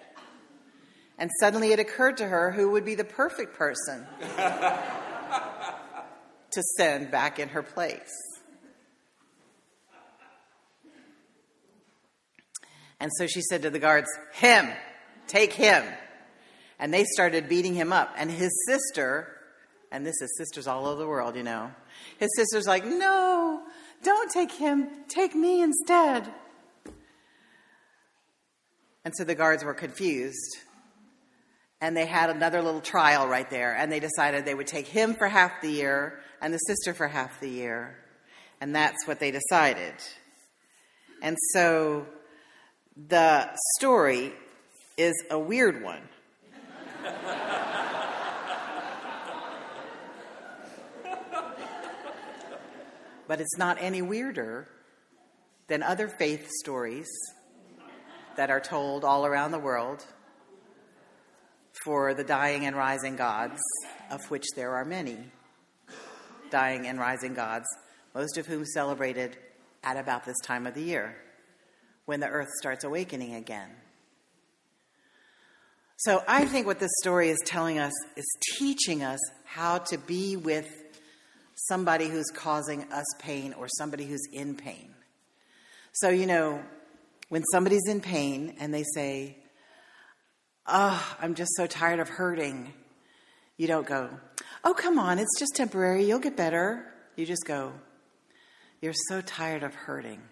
And 1.18 1.30
suddenly 1.40 1.72
it 1.72 1.80
occurred 1.80 2.18
to 2.18 2.28
her 2.28 2.52
who 2.52 2.72
would 2.72 2.84
be 2.84 2.96
the 2.96 3.04
perfect 3.04 3.56
person 3.56 4.06
to 6.52 6.64
send 6.78 7.12
back 7.12 7.40
in 7.40 7.50
her 7.50 7.62
place. 7.62 8.12
And 13.00 13.12
so 13.18 13.28
she 13.28 13.42
said 13.42 13.64
to 13.64 13.70
the 13.70 13.80
guards, 13.80 14.08
Him, 14.34 14.70
take 15.28 15.54
him. 15.54 15.84
And 16.82 16.94
they 16.94 17.06
started 17.06 17.48
beating 17.48 17.76
him 17.76 17.94
up. 17.94 18.14
And 18.18 18.30
his 18.30 18.52
sister, 18.68 19.28
and 19.92 20.06
this 20.06 20.20
is 20.22 20.36
sisters 20.38 20.68
all 20.68 20.88
over 20.88 21.00
the 21.00 21.08
world, 21.08 21.38
you 21.38 21.44
know, 21.44 21.72
his 22.18 22.30
sister's 22.36 22.68
like, 22.68 22.84
No, 22.84 23.62
don't 24.04 24.32
take 24.32 24.52
him, 24.52 24.90
take 25.08 25.36
me 25.36 25.62
instead. 25.62 26.28
And 29.06 29.16
so 29.16 29.24
the 29.24 29.36
guards 29.36 29.64
were 29.64 29.74
confused. 29.74 30.58
And 31.80 31.96
they 31.98 32.06
had 32.06 32.30
another 32.30 32.62
little 32.62 32.82
trial 32.82 33.28
right 33.28 33.50
there. 33.50 33.76
And 33.76 33.92
they 33.92 34.00
decided 34.00 34.46
they 34.46 34.54
would 34.54 34.68
take 34.68 34.88
him 34.88 35.16
for 35.16 35.28
half 35.28 35.62
the 35.62 35.72
year 35.72 36.20
and 36.42 36.54
the 36.54 36.60
sister 36.60 36.94
for 36.94 37.08
half 37.08 37.40
the 37.40 37.50
year. 37.50 37.98
And 38.60 38.76
that's 38.76 39.08
what 39.08 39.20
they 39.20 39.32
decided. 39.32 39.96
And 41.24 41.38
so 41.54 42.06
the 42.96 43.50
story 43.78 44.34
is 44.98 45.14
a 45.32 45.40
weird 45.40 45.84
one. 45.84 46.02
but 53.28 53.42
it's 53.42 53.58
not 53.58 53.78
any 53.80 54.02
weirder 54.02 54.68
than 55.68 55.84
other 55.84 56.08
faith 56.08 56.50
stories 56.60 57.10
that 58.36 58.50
are 58.50 58.60
told 58.60 59.04
all 59.04 59.26
around 59.26 59.52
the 59.52 59.60
world 59.60 60.06
for 61.84 62.14
the 62.14 62.24
dying 62.24 62.66
and 62.66 62.76
rising 62.76 63.16
gods, 63.16 63.60
of 64.10 64.20
which 64.30 64.46
there 64.56 64.76
are 64.76 64.86
many 64.86 65.18
dying 66.50 66.88
and 66.88 67.00
rising 67.00 67.34
gods, 67.34 67.66
most 68.14 68.38
of 68.38 68.46
whom 68.46 68.66
celebrated 68.66 69.38
at 69.84 69.98
about 69.98 70.26
this 70.26 70.40
time 70.44 70.68
of 70.68 70.74
the 70.74 70.84
year 70.84 71.16
when 72.06 72.20
the 72.20 72.28
earth 72.28 72.50
starts 72.60 72.84
awakening 72.84 73.36
again. 73.36 73.70
So 76.04 76.24
I 76.28 76.46
think 76.46 76.66
what 76.66 76.80
this 76.80 76.90
story 77.00 77.30
is 77.30 77.38
telling 77.46 77.78
us 77.78 77.94
is 78.16 78.26
teaching 78.58 79.04
us 79.04 79.20
how 79.46 79.78
to 79.78 80.00
be 80.00 80.36
with 80.36 80.68
somebody 81.54 82.08
who's 82.08 82.32
causing 82.34 82.92
us 82.92 83.06
pain 83.20 83.54
or 83.54 83.68
somebody 83.78 84.08
who's 84.08 84.24
in 84.34 84.56
pain. 84.56 84.96
So, 85.92 86.10
you 86.10 86.26
know, 86.26 86.60
when 87.30 87.44
somebody's 87.52 87.88
in 87.88 88.02
pain 88.02 88.56
and 88.60 88.74
they 88.74 88.82
say, 88.96 89.38
Oh, 90.66 91.16
I'm 91.22 91.36
just 91.36 91.52
so 91.56 91.68
tired 91.68 92.00
of 92.00 92.10
hurting, 92.10 92.74
you 93.58 93.68
don't 93.68 93.86
go, 93.86 94.10
Oh, 94.64 94.74
come 94.74 94.98
on, 94.98 95.20
it's 95.20 95.40
just 95.40 95.56
temporary, 95.56 96.06
you'll 96.06 96.18
get 96.18 96.36
better. 96.36 96.84
You 97.16 97.28
just 97.28 97.46
go, 97.46 97.74
You're 98.82 98.96
so 99.08 99.22
tired 99.22 99.62
of 99.62 99.76
hurting. 99.76 100.24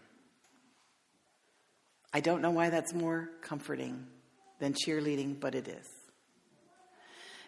I 2.12 2.22
don't 2.22 2.42
know 2.42 2.50
why 2.50 2.72
that's 2.72 2.92
more 2.92 3.30
comforting 3.44 4.08
than 4.60 4.74
cheerleading, 4.74 5.40
but 5.40 5.56
it 5.56 5.68
is. 5.68 5.88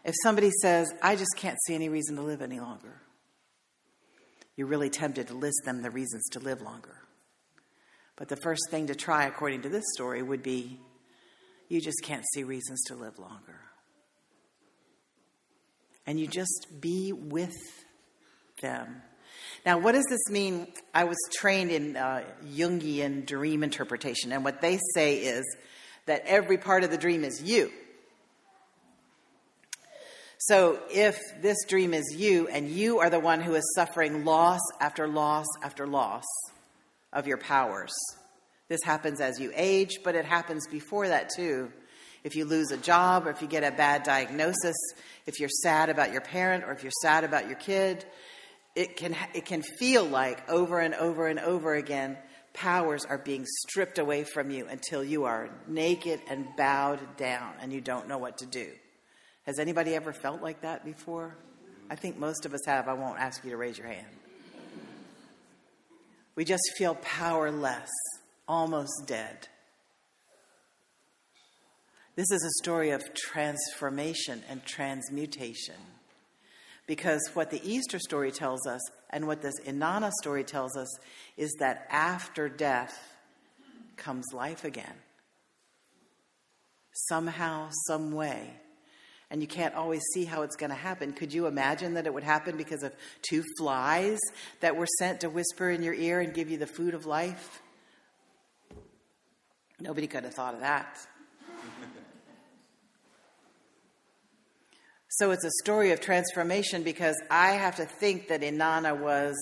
If 0.04 0.15
somebody 0.24 0.50
says, 0.62 0.91
I 1.02 1.15
just 1.15 1.36
can't 1.38 1.58
see 1.65 1.76
any 1.76 1.89
reason 1.89 2.15
to 2.15 2.21
live 2.21 2.41
any 2.41 2.60
longer, 2.60 3.02
you're 4.56 4.67
really 4.67 4.89
tempted 4.89 5.28
to 5.28 5.34
list 5.34 5.62
them 5.65 5.82
the 5.82 5.91
reasons 5.91 6.24
to 6.32 6.39
live 6.39 6.62
longer. 6.62 6.97
But 8.15 8.28
the 8.28 8.38
first 8.38 8.69
thing 8.69 8.88
to 8.88 8.95
try, 8.95 9.26
according 9.26 9.63
to 9.63 9.69
this 9.69 9.84
story, 9.93 10.21
would 10.21 10.43
be 10.43 10.80
you 11.69 11.82
just 11.82 12.04
can't 12.04 12.26
see 12.34 12.43
reasons 12.43 12.84
to 12.88 12.95
live 12.95 13.17
longer. 13.17 13.62
And 16.06 16.19
you 16.19 16.28
just 16.28 16.67
be 16.82 17.13
with 17.13 17.56
them. 18.62 19.02
Now, 19.65 19.78
what 19.78 19.93
does 19.93 20.06
this 20.10 20.30
mean? 20.30 20.67
I 20.93 21.04
was 21.06 21.17
trained 21.34 21.71
in 21.71 21.95
uh, 21.95 22.24
Jungian 22.45 23.26
dream 23.26 23.63
interpretation, 23.63 24.32
and 24.32 24.43
what 24.43 24.62
they 24.62 24.80
say 24.95 25.17
is 25.17 25.45
that 26.12 26.24
every 26.26 26.58
part 26.58 26.84
of 26.84 26.91
the 26.91 26.97
dream 26.97 27.24
is 27.24 27.41
you. 27.41 27.71
So, 30.39 30.78
if 30.91 31.17
this 31.41 31.56
dream 31.69 31.93
is 31.93 32.04
you 32.13 32.50
and 32.50 32.67
you 32.67 33.00
are 33.00 33.10
the 33.10 33.19
one 33.19 33.39
who 33.39 33.56
is 33.56 33.63
suffering 33.76 34.26
loss 34.26 34.60
after 34.82 35.08
loss 35.08 35.45
after 35.63 35.88
loss 35.88 36.26
of 37.13 37.28
your 37.28 37.38
powers, 37.38 37.93
this 38.67 38.82
happens 38.84 39.21
as 39.21 39.39
you 39.39 39.54
age, 39.56 40.00
but 40.04 40.15
it 40.15 40.26
happens 40.26 40.67
before 40.67 41.08
that 41.08 41.30
too. 41.34 41.71
If 42.26 42.36
you 42.36 42.43
lose 42.43 42.71
a 42.71 42.78
job, 42.78 43.26
or 43.26 43.30
if 43.30 43.41
you 43.41 43.47
get 43.47 43.63
a 43.63 43.71
bad 43.71 44.04
diagnosis, 44.04 44.76
if 45.26 45.39
you're 45.39 45.47
sad 45.63 45.89
about 45.89 46.12
your 46.12 46.19
parent, 46.19 46.65
or 46.65 46.74
if 46.74 46.84
you're 46.84 46.91
sad 47.02 47.24
about 47.24 47.47
your 47.47 47.56
kid, 47.56 48.04
it 48.76 48.97
can, 48.97 49.15
it 49.34 49.45
can 49.45 49.62
feel 49.62 50.04
like 50.04 50.50
over 50.50 50.82
and 50.82 50.93
over 50.93 51.28
and 51.28 51.39
over 51.39 51.74
again 51.74 52.17
powers 52.53 53.05
are 53.05 53.17
being 53.17 53.45
stripped 53.45 53.97
away 53.97 54.23
from 54.23 54.51
you 54.51 54.67
until 54.67 55.03
you 55.03 55.25
are 55.25 55.49
naked 55.67 56.21
and 56.29 56.47
bowed 56.57 56.99
down 57.17 57.53
and 57.61 57.71
you 57.71 57.81
don't 57.81 58.07
know 58.07 58.17
what 58.17 58.37
to 58.39 58.45
do. 58.45 58.67
Has 59.43 59.59
anybody 59.59 59.95
ever 59.95 60.13
felt 60.13 60.41
like 60.41 60.61
that 60.61 60.85
before? 60.85 61.35
I 61.89 61.95
think 61.95 62.17
most 62.17 62.45
of 62.45 62.53
us 62.53 62.61
have. 62.65 62.87
I 62.87 62.93
won't 62.93 63.19
ask 63.19 63.43
you 63.43 63.51
to 63.51 63.57
raise 63.57 63.77
your 63.77 63.87
hand. 63.87 64.07
We 66.35 66.45
just 66.45 66.63
feel 66.77 66.95
powerless, 66.95 67.89
almost 68.47 69.07
dead. 69.07 69.47
This 72.15 72.31
is 72.31 72.43
a 72.43 72.63
story 72.63 72.91
of 72.91 73.01
transformation 73.13 74.43
and 74.49 74.63
transmutation. 74.65 75.75
Because 76.91 77.21
what 77.36 77.51
the 77.51 77.62
Easter 77.63 77.99
story 77.99 78.34
tells 78.34 78.67
us 78.67 78.82
and 79.12 79.25
what 79.25 79.41
this 79.41 79.58
Inanna 79.65 80.12
story 80.12 80.43
tells 80.43 80.75
us 80.75 80.89
is 81.38 81.56
that 81.60 81.88
after 81.89 82.49
death 82.49 83.15
comes 83.95 84.25
life 84.34 84.65
again. 84.65 84.95
Somehow, 86.91 87.69
some 87.88 88.12
way 88.12 88.56
and 89.30 89.39
you 89.39 89.47
can't 89.47 89.73
always 89.73 90.01
see 90.13 90.25
how 90.25 90.41
it's 90.41 90.58
going 90.58 90.71
to 90.71 90.75
happen. 90.75 91.13
Could 91.13 91.34
you 91.34 91.47
imagine 91.47 91.93
that 91.93 92.08
it 92.08 92.13
would 92.13 92.23
happen 92.23 92.58
because 92.58 92.84
of 92.84 92.91
two 93.21 93.45
flies 93.58 94.19
that 94.60 94.75
were 94.75 94.88
sent 94.99 95.21
to 95.21 95.30
whisper 95.30 95.69
in 95.69 95.84
your 95.84 95.93
ear 95.93 96.19
and 96.19 96.34
give 96.34 96.51
you 96.51 96.58
the 96.58 96.67
food 96.67 96.93
of 96.93 97.06
life? 97.06 97.62
Nobody 99.80 100.08
could 100.08 100.25
have 100.25 100.34
thought 100.34 100.56
of 100.56 100.60
that. 100.60 100.97
So 105.21 105.29
it's 105.29 105.43
a 105.43 105.51
story 105.62 105.91
of 105.91 106.01
transformation 106.01 106.81
because 106.81 107.15
I 107.29 107.51
have 107.51 107.75
to 107.75 107.86
think 107.86 108.29
that 108.29 108.41
Inanna 108.41 108.99
was 108.99 109.36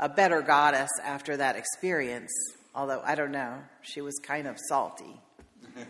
a 0.00 0.08
better 0.08 0.40
goddess 0.40 0.88
after 1.04 1.36
that 1.36 1.54
experience, 1.54 2.30
although 2.74 3.02
I 3.04 3.14
don't 3.14 3.32
know. 3.32 3.58
She 3.82 4.00
was 4.00 4.18
kind 4.22 4.46
of 4.46 4.56
salty. 4.70 5.20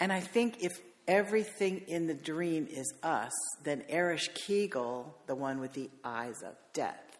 And 0.00 0.12
I 0.12 0.18
think 0.20 0.62
if 0.64 0.72
everything 1.06 1.82
in 1.86 2.08
the 2.08 2.14
dream 2.14 2.66
is 2.68 2.92
us, 3.04 3.32
then 3.62 3.82
Ereshkigal, 3.88 5.06
the 5.26 5.34
one 5.36 5.60
with 5.60 5.72
the 5.74 5.88
eyes 6.04 6.42
of 6.42 6.54
death, 6.74 7.18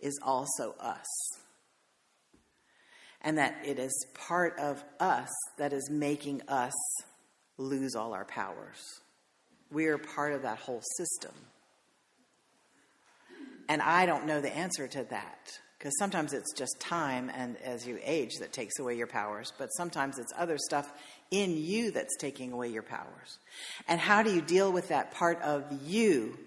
is 0.00 0.18
also 0.22 0.76
us. 0.80 1.04
And 3.24 3.38
that 3.38 3.56
it 3.64 3.78
is 3.78 4.06
part 4.14 4.58
of 4.58 4.84
us 5.00 5.30
that 5.58 5.72
is 5.72 5.88
making 5.90 6.42
us 6.46 6.74
lose 7.56 7.94
all 7.94 8.12
our 8.12 8.26
powers. 8.26 9.00
We 9.72 9.86
are 9.86 9.98
part 9.98 10.34
of 10.34 10.42
that 10.42 10.58
whole 10.58 10.82
system. 10.98 11.32
And 13.68 13.80
I 13.80 14.06
don't 14.06 14.26
know 14.26 14.40
the 14.40 14.54
answer 14.54 14.86
to 14.86 15.04
that 15.04 15.58
because 15.78 15.98
sometimes 15.98 16.32
it's 16.32 16.52
just 16.54 16.80
time 16.80 17.30
and 17.34 17.56
as 17.58 17.86
you 17.86 17.98
age 18.02 18.32
that 18.40 18.52
takes 18.52 18.78
away 18.78 18.96
your 18.96 19.06
powers, 19.06 19.52
but 19.58 19.68
sometimes 19.68 20.18
it's 20.18 20.32
other 20.36 20.56
stuff 20.58 20.90
in 21.30 21.56
you 21.56 21.90
that's 21.90 22.16
taking 22.18 22.52
away 22.52 22.68
your 22.68 22.82
powers. 22.82 23.38
And 23.88 24.00
how 24.00 24.22
do 24.22 24.34
you 24.34 24.40
deal 24.40 24.72
with 24.72 24.88
that 24.88 25.12
part 25.12 25.40
of 25.42 25.64
you 25.84 26.38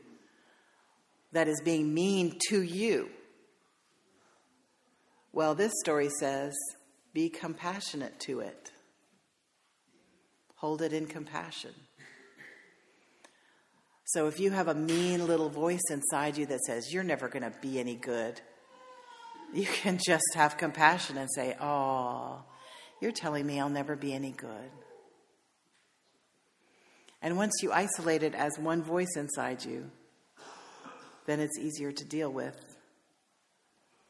that 1.33 1.47
is 1.47 1.61
being 1.61 1.93
mean 1.93 2.37
to 2.49 2.61
you? 2.61 3.09
Well, 5.38 5.54
this 5.54 5.73
story 5.84 6.10
says 6.10 6.58
be 7.13 7.30
compassionate 7.30 8.19
to 8.21 8.39
it, 8.39 8.71
hold 10.56 10.82
it 10.82 10.93
in 10.93 11.06
compassion. 11.06 11.76
So 14.06 14.26
if 14.26 14.39
you 14.39 14.50
have 14.50 14.67
a 14.67 14.73
mean 14.73 15.28
little 15.28 15.50
voice 15.50 15.91
inside 15.91 16.38
you 16.38 16.47
that 16.47 16.62
says, 16.62 16.91
You're 16.91 17.04
never 17.04 17.28
going 17.30 17.43
to 17.43 17.54
be 17.62 17.80
any 17.80 17.93
good, 17.93 18.41
you 19.54 19.65
can 19.84 20.00
just 20.04 20.26
have 20.34 20.58
compassion 20.58 21.19
and 21.19 21.30
say, 21.36 21.56
Oh, 21.62 22.43
you're 22.99 23.11
telling 23.11 23.45
me 23.45 23.59
I'll 23.59 23.70
never 23.70 23.95
be 23.95 24.16
any 24.16 24.32
good. 24.32 24.72
And 27.22 27.38
once 27.38 27.53
you 27.61 27.72
isolate 27.72 28.24
it 28.24 28.34
as 28.34 28.57
one 28.57 28.82
voice 28.82 29.16
inside 29.16 29.64
you, 29.64 29.91
then 31.28 31.39
it's 31.39 31.59
easier 31.59 31.91
to 31.91 32.05
deal 32.05 32.34
with. 32.34 32.76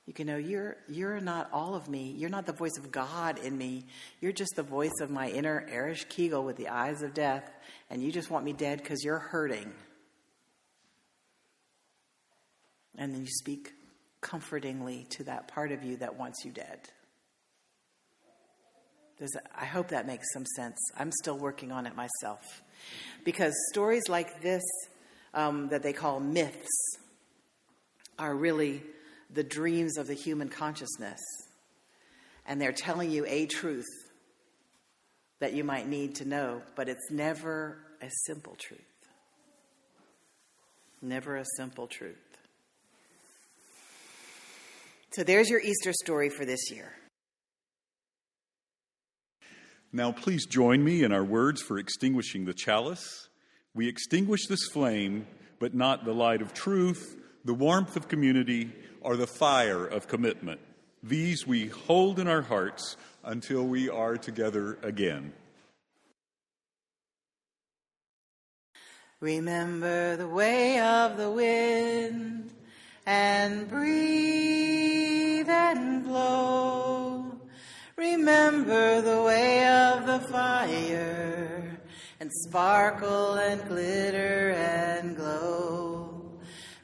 You 0.07 0.13
can 0.13 0.25
know 0.25 0.37
you're, 0.37 0.77
you're 0.87 1.19
not 1.19 1.49
all 1.51 1.75
of 1.75 1.89
me. 1.89 2.15
You're 2.17 2.29
not 2.29 2.45
the 2.45 2.53
voice 2.53 2.77
of 2.77 2.91
God 2.91 3.39
in 3.39 3.57
me. 3.57 3.85
You're 4.21 4.31
just 4.31 4.55
the 4.55 4.63
voice 4.63 5.01
of 5.01 5.11
my 5.11 5.29
inner 5.29 5.67
Ereshkigal 5.69 6.43
with 6.43 6.55
the 6.55 6.69
eyes 6.69 7.01
of 7.01 7.13
death, 7.13 7.47
and 7.89 8.01
you 8.01 8.11
just 8.11 8.31
want 8.31 8.45
me 8.45 8.53
dead 8.53 8.79
because 8.81 9.03
you're 9.03 9.19
hurting. 9.19 9.69
And 12.97 13.13
then 13.13 13.21
you 13.21 13.27
speak 13.27 13.73
comfortingly 14.21 15.07
to 15.11 15.25
that 15.25 15.49
part 15.49 15.73
of 15.73 15.83
you 15.83 15.97
that 15.97 16.17
wants 16.17 16.45
you 16.45 16.51
dead. 16.51 16.79
Does, 19.19 19.35
I 19.59 19.65
hope 19.65 19.89
that 19.89 20.07
makes 20.07 20.31
some 20.31 20.45
sense. 20.55 20.77
I'm 20.97 21.11
still 21.11 21.37
working 21.37 21.73
on 21.73 21.85
it 21.85 21.95
myself. 21.97 22.61
Because 23.25 23.53
stories 23.73 24.07
like 24.07 24.41
this, 24.41 24.63
um, 25.33 25.67
that 25.67 25.83
they 25.83 25.91
call 25.91 26.21
myths, 26.21 26.97
are 28.17 28.33
really 28.33 28.81
the 29.29 29.43
dreams 29.43 29.97
of 29.97 30.07
the 30.07 30.13
human 30.13 30.49
consciousness. 30.49 31.19
And 32.45 32.61
they're 32.61 32.71
telling 32.71 33.11
you 33.11 33.25
a 33.27 33.45
truth 33.45 33.85
that 35.39 35.53
you 35.53 35.63
might 35.63 35.87
need 35.87 36.15
to 36.15 36.25
know, 36.25 36.61
but 36.75 36.89
it's 36.89 37.11
never 37.11 37.77
a 38.01 38.09
simple 38.25 38.55
truth. 38.57 38.81
Never 41.01 41.35
a 41.35 41.45
simple 41.57 41.87
truth. 41.87 42.15
So 45.11 45.23
there's 45.23 45.49
your 45.49 45.61
Easter 45.61 45.93
story 45.93 46.29
for 46.29 46.45
this 46.45 46.71
year. 46.71 46.91
Now, 49.93 50.11
please 50.11 50.45
join 50.45 50.83
me 50.83 51.03
in 51.03 51.11
our 51.11 51.23
words 51.23 51.61
for 51.61 51.77
extinguishing 51.77 52.45
the 52.45 52.53
chalice. 52.53 53.29
We 53.73 53.87
extinguish 53.87 54.47
this 54.47 54.67
flame, 54.67 55.27
but 55.59 55.73
not 55.73 56.03
the 56.03 56.13
light 56.13 56.41
of 56.41 56.53
truth, 56.53 57.15
the 57.45 57.53
warmth 57.53 57.95
of 57.95 58.07
community, 58.07 58.73
or 59.01 59.15
the 59.15 59.27
fire 59.27 59.85
of 59.85 60.07
commitment. 60.07 60.59
These 61.03 61.45
we 61.45 61.67
hold 61.67 62.19
in 62.19 62.27
our 62.27 62.41
hearts 62.41 62.97
until 63.23 63.63
we 63.63 63.89
are 63.89 64.17
together 64.17 64.77
again. 64.81 65.33
Remember 69.19 70.15
the 70.15 70.27
way 70.27 70.79
of 70.79 71.17
the 71.17 71.31
wind 71.31 72.53
and 73.05 73.67
breathe 73.67 75.49
and 75.49 76.03
blow. 76.03 77.39
Remember 77.95 79.01
the 79.01 79.23
way 79.23 79.65
of 79.67 80.05
the 80.05 80.19
fire 80.27 81.79
and 82.19 82.31
sparkle 82.31 83.33
and 83.35 83.67
glitter 83.67 84.51
and 84.51 85.15
glow. 85.15 85.86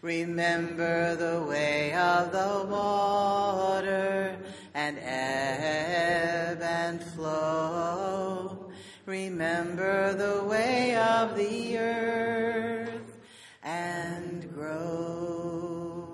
Remember 0.03 1.15
the 1.15 1.41
way 1.43 1.93
of 1.93 2.33
the 2.33 2.67
water 2.69 4.35
and 4.73 4.99
ebb 4.99 6.61
and 6.61 7.01
flow. 7.01 8.69
Remember 9.05 10.13
the 10.13 10.43
way 10.43 10.93
of 10.97 11.37
the 11.37 11.77
earth 11.77 13.17
and 13.63 14.53
grow. 14.53 16.05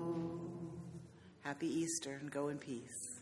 Happy 1.40 1.66
Easter 1.66 2.16
and 2.20 2.30
go 2.30 2.46
in 2.46 2.58
peace. 2.58 3.18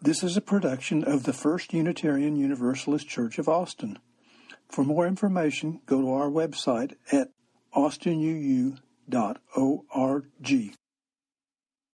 This 0.00 0.22
is 0.22 0.36
a 0.36 0.40
production 0.40 1.02
of 1.02 1.24
the 1.24 1.32
First 1.32 1.74
Unitarian 1.74 2.36
Universalist 2.36 3.08
Church 3.08 3.40
of 3.40 3.48
Austin. 3.48 3.98
For 4.68 4.84
more 4.84 5.06
information, 5.06 5.80
go 5.86 6.00
to 6.00 6.10
our 6.12 6.28
website 6.28 6.94
at 7.10 7.30
austinuu.org. 7.74 8.78